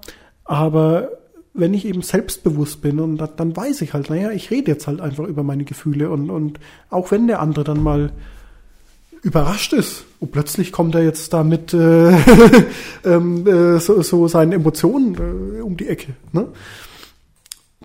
Aber 0.45 1.09
wenn 1.53 1.73
ich 1.73 1.85
eben 1.85 2.03
selbstbewusst 2.03 2.81
bin 2.81 2.99
und 2.99 3.17
dann 3.17 3.55
weiß 3.55 3.81
ich 3.81 3.93
halt, 3.93 4.09
naja, 4.09 4.31
ich 4.31 4.51
rede 4.51 4.71
jetzt 4.71 4.85
halt 4.87 5.01
einfach 5.01 5.25
über 5.25 5.41
meine 5.43 5.63
Gefühle 5.63 6.09
und, 6.11 6.29
und 6.29 6.59
auch 6.89 7.09
wenn 7.11 7.27
der 7.27 7.41
andere 7.41 7.63
dann 7.63 7.81
mal 7.81 8.11
überrascht 9.23 9.73
ist 9.73 10.05
und 10.19 10.31
plötzlich 10.31 10.71
kommt 10.71 10.93
er 10.93 11.03
jetzt 11.03 11.33
da 11.33 11.43
mit 11.43 11.73
äh, 11.73 12.11
ähm, 13.05 13.47
äh, 13.47 13.79
so, 13.79 14.01
so 14.03 14.27
seinen 14.27 14.51
Emotionen 14.51 15.57
äh, 15.57 15.61
um 15.61 15.75
die 15.75 15.87
Ecke, 15.87 16.13
ne? 16.31 16.47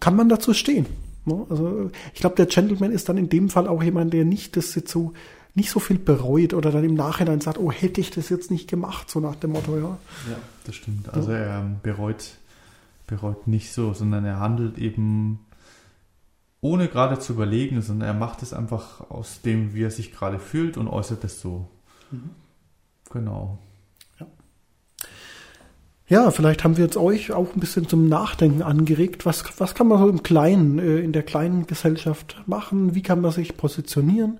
Kann 0.02 0.16
man 0.16 0.28
dazu 0.28 0.52
stehen. 0.52 0.86
Ne? 1.24 1.46
Also 1.48 1.92
ich 2.12 2.18
glaube, 2.18 2.34
der 2.34 2.46
Gentleman 2.46 2.90
ist 2.90 3.08
dann 3.08 3.16
in 3.16 3.28
dem 3.28 3.48
Fall 3.50 3.68
auch 3.68 3.84
jemand, 3.84 4.12
der 4.12 4.24
nicht 4.24 4.56
das 4.56 4.74
jetzt 4.74 4.90
so 4.90 5.12
nicht 5.54 5.70
so 5.70 5.78
viel 5.78 5.98
bereut 5.98 6.54
oder 6.54 6.72
dann 6.72 6.82
im 6.82 6.94
Nachhinein 6.94 7.40
sagt, 7.40 7.58
oh, 7.58 7.70
hätte 7.70 8.00
ich 8.00 8.10
das 8.10 8.28
jetzt 8.28 8.50
nicht 8.50 8.68
gemacht, 8.68 9.08
so 9.08 9.20
nach 9.20 9.36
dem 9.36 9.52
Motto, 9.52 9.76
ja. 9.76 9.98
Ja, 10.28 10.38
das 10.64 10.74
stimmt. 10.74 11.08
Also 11.14 11.30
er 11.30 11.62
bereut, 11.84 12.32
bereut 13.06 13.46
nicht 13.46 13.72
so, 13.72 13.92
sondern 13.92 14.24
er 14.24 14.40
handelt 14.40 14.76
eben 14.78 15.38
ohne 16.62 16.88
gerade 16.88 17.20
zu 17.20 17.34
überlegen, 17.34 17.80
sondern 17.80 18.08
er 18.08 18.14
macht 18.14 18.42
es 18.42 18.52
einfach 18.52 19.08
aus 19.08 19.40
dem, 19.42 19.74
wie 19.74 19.84
er 19.84 19.90
sich 19.92 20.10
gerade 20.10 20.40
fühlt 20.40 20.76
und 20.78 20.88
äußert 20.88 21.22
es 21.22 21.40
so. 21.40 21.68
Mhm. 22.10 22.30
Genau. 23.12 23.58
Ja, 26.08 26.30
vielleicht 26.30 26.64
haben 26.64 26.76
wir 26.76 26.84
jetzt 26.84 26.96
euch 26.96 27.32
auch 27.32 27.54
ein 27.54 27.60
bisschen 27.60 27.88
zum 27.88 28.08
Nachdenken 28.08 28.62
angeregt. 28.62 29.24
Was, 29.24 29.44
was 29.58 29.74
kann 29.74 29.88
man 29.88 29.98
so 29.98 30.08
im 30.08 30.22
Kleinen, 30.22 30.78
äh, 30.78 30.98
in 30.98 31.12
der 31.12 31.22
kleinen 31.22 31.66
Gesellschaft 31.66 32.42
machen? 32.46 32.94
Wie 32.94 33.02
kann 33.02 33.20
man 33.20 33.30
sich 33.30 33.56
positionieren? 33.56 34.38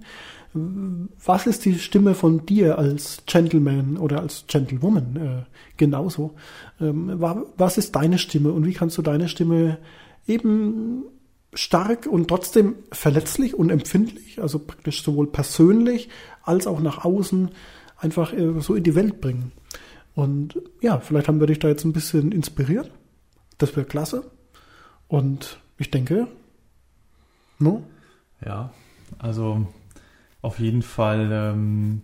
Was 0.55 1.47
ist 1.47 1.65
die 1.65 1.79
Stimme 1.79 2.15
von 2.15 2.45
dir 2.45 2.79
als 2.79 3.23
Gentleman 3.25 3.97
oder 3.97 4.21
als 4.21 4.45
Gentlewoman 4.49 5.17
äh, 5.17 5.43
genauso? 5.79 6.35
Ähm, 6.79 7.15
was 7.57 7.79
ist 7.79 7.97
deine 7.97 8.19
Stimme 8.19 8.53
und 8.53 8.67
wie 8.67 8.75
kannst 8.75 8.99
du 8.99 9.03
deine 9.03 9.29
Stimme 9.29 9.79
eben 10.27 11.05
stark 11.55 12.07
und 12.07 12.29
trotzdem 12.29 12.75
verletzlich 12.93 13.55
und 13.55 13.71
empfindlich, 13.71 14.43
also 14.43 14.59
praktisch 14.59 15.03
sowohl 15.03 15.27
persönlich 15.27 16.11
als 16.43 16.67
auch 16.67 16.81
nach 16.81 17.05
außen 17.05 17.51
einfach 17.99 18.35
äh, 18.35 18.61
so 18.61 18.75
in 18.75 18.85
die 18.85 18.95
Welt 18.95 19.23
bringen. 19.23 19.53
Und 20.15 20.61
ja, 20.81 21.01
vielleicht 21.01 21.29
haben 21.29 21.41
wir 21.41 21.47
dich 21.47 21.59
da 21.59 21.69
jetzt 21.69 21.85
ein 21.85 21.93
bisschen 21.93 22.33
inspiriert. 22.33 22.91
Das 23.59 23.75
wäre 23.77 23.87
klasse. 23.87 24.31
Und 25.09 25.59
ich 25.79 25.91
denke, 25.91 26.29
no? 27.59 27.85
Ja, 28.45 28.73
also 29.19 29.67
auf 30.43 30.59
jeden 30.59 30.83
Fall 30.83 31.31
ähm, 31.33 32.03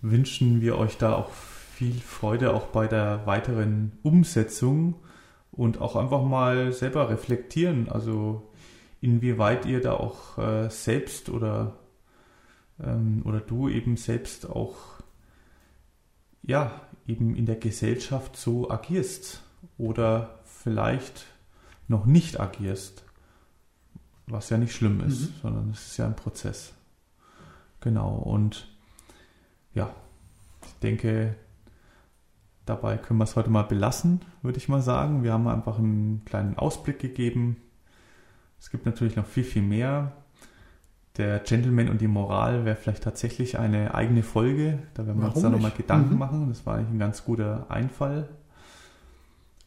wünschen 0.00 0.60
wir 0.60 0.76
euch 0.78 0.98
da 0.98 1.14
auch 1.14 1.30
viel 1.30 1.94
Freude 1.94 2.52
auch 2.52 2.66
bei 2.66 2.86
der 2.86 3.26
weiteren 3.26 3.92
Umsetzung 4.02 4.96
und 5.50 5.80
auch 5.80 5.96
einfach 5.96 6.22
mal 6.22 6.72
selber 6.72 7.08
reflektieren. 7.08 7.88
Also 7.88 8.50
inwieweit 9.00 9.66
ihr 9.66 9.80
da 9.80 9.94
auch 9.94 10.38
äh, 10.38 10.68
selbst 10.70 11.28
oder, 11.28 11.76
ähm, 12.82 13.22
oder 13.24 13.40
du 13.40 13.68
eben 13.68 13.96
selbst 13.96 14.48
auch 14.48 14.76
ja, 16.42 16.80
eben 17.06 17.34
in 17.36 17.46
der 17.46 17.56
Gesellschaft 17.56 18.36
so 18.36 18.70
agierst 18.70 19.42
oder 19.78 20.38
vielleicht 20.44 21.26
noch 21.88 22.06
nicht 22.06 22.40
agierst, 22.40 23.04
was 24.26 24.50
ja 24.50 24.58
nicht 24.58 24.74
schlimm 24.74 25.00
ist, 25.00 25.20
mhm. 25.20 25.34
sondern 25.42 25.70
es 25.70 25.88
ist 25.88 25.96
ja 25.96 26.06
ein 26.06 26.16
Prozess. 26.16 26.72
Genau, 27.80 28.14
und 28.14 28.68
ja, 29.74 29.92
ich 30.64 30.74
denke, 30.74 31.34
dabei 32.64 32.96
können 32.96 33.18
wir 33.18 33.24
es 33.24 33.36
heute 33.36 33.50
mal 33.50 33.62
belassen, 33.62 34.20
würde 34.42 34.58
ich 34.58 34.68
mal 34.68 34.82
sagen. 34.82 35.22
Wir 35.22 35.32
haben 35.32 35.48
einfach 35.48 35.78
einen 35.78 36.24
kleinen 36.24 36.56
Ausblick 36.56 37.00
gegeben. 37.00 37.56
Es 38.60 38.70
gibt 38.70 38.86
natürlich 38.86 39.16
noch 39.16 39.26
viel, 39.26 39.44
viel 39.44 39.62
mehr. 39.62 40.12
Der 41.18 41.40
Gentleman 41.40 41.90
und 41.90 42.00
die 42.00 42.08
Moral 42.08 42.64
wäre 42.64 42.76
vielleicht 42.76 43.02
tatsächlich 43.02 43.58
eine 43.58 43.94
eigene 43.94 44.22
Folge. 44.22 44.78
Da 44.94 45.06
werden 45.06 45.18
wir 45.18 45.24
Warum 45.24 45.34
uns 45.34 45.42
da 45.42 45.50
nochmal 45.50 45.72
Gedanken 45.76 46.14
mhm. 46.14 46.18
machen. 46.18 46.48
Das 46.48 46.64
war 46.64 46.76
eigentlich 46.76 46.94
ein 46.94 46.98
ganz 46.98 47.24
guter 47.24 47.66
Einfall. 47.68 48.28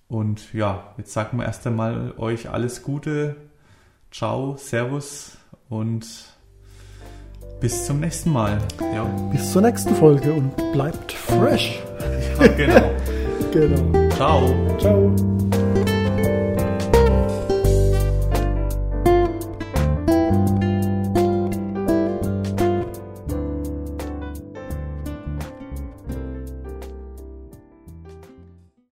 Und 0.08 0.54
ja, 0.54 0.94
jetzt 0.98 1.14
sagen 1.14 1.38
wir 1.38 1.46
erst 1.46 1.66
einmal 1.68 2.14
euch 2.18 2.50
alles 2.50 2.84
Gute. 2.84 3.36
Ciao, 4.12 4.56
Servus 4.58 5.38
und 5.70 6.08
bis 7.60 7.86
zum 7.86 8.00
nächsten 8.00 8.32
Mal. 8.32 8.60
Ja. 8.94 9.04
Bis 9.32 9.52
zur 9.52 9.62
nächsten 9.62 9.96
Folge 9.96 10.34
und 10.34 10.56
bleibt 10.74 11.12
fresh. 11.12 11.80
Ja, 12.40 12.48
genau. 12.48 12.92
genau. 13.52 14.10
Ciao. 14.12 14.78
Ciao. 14.80 15.16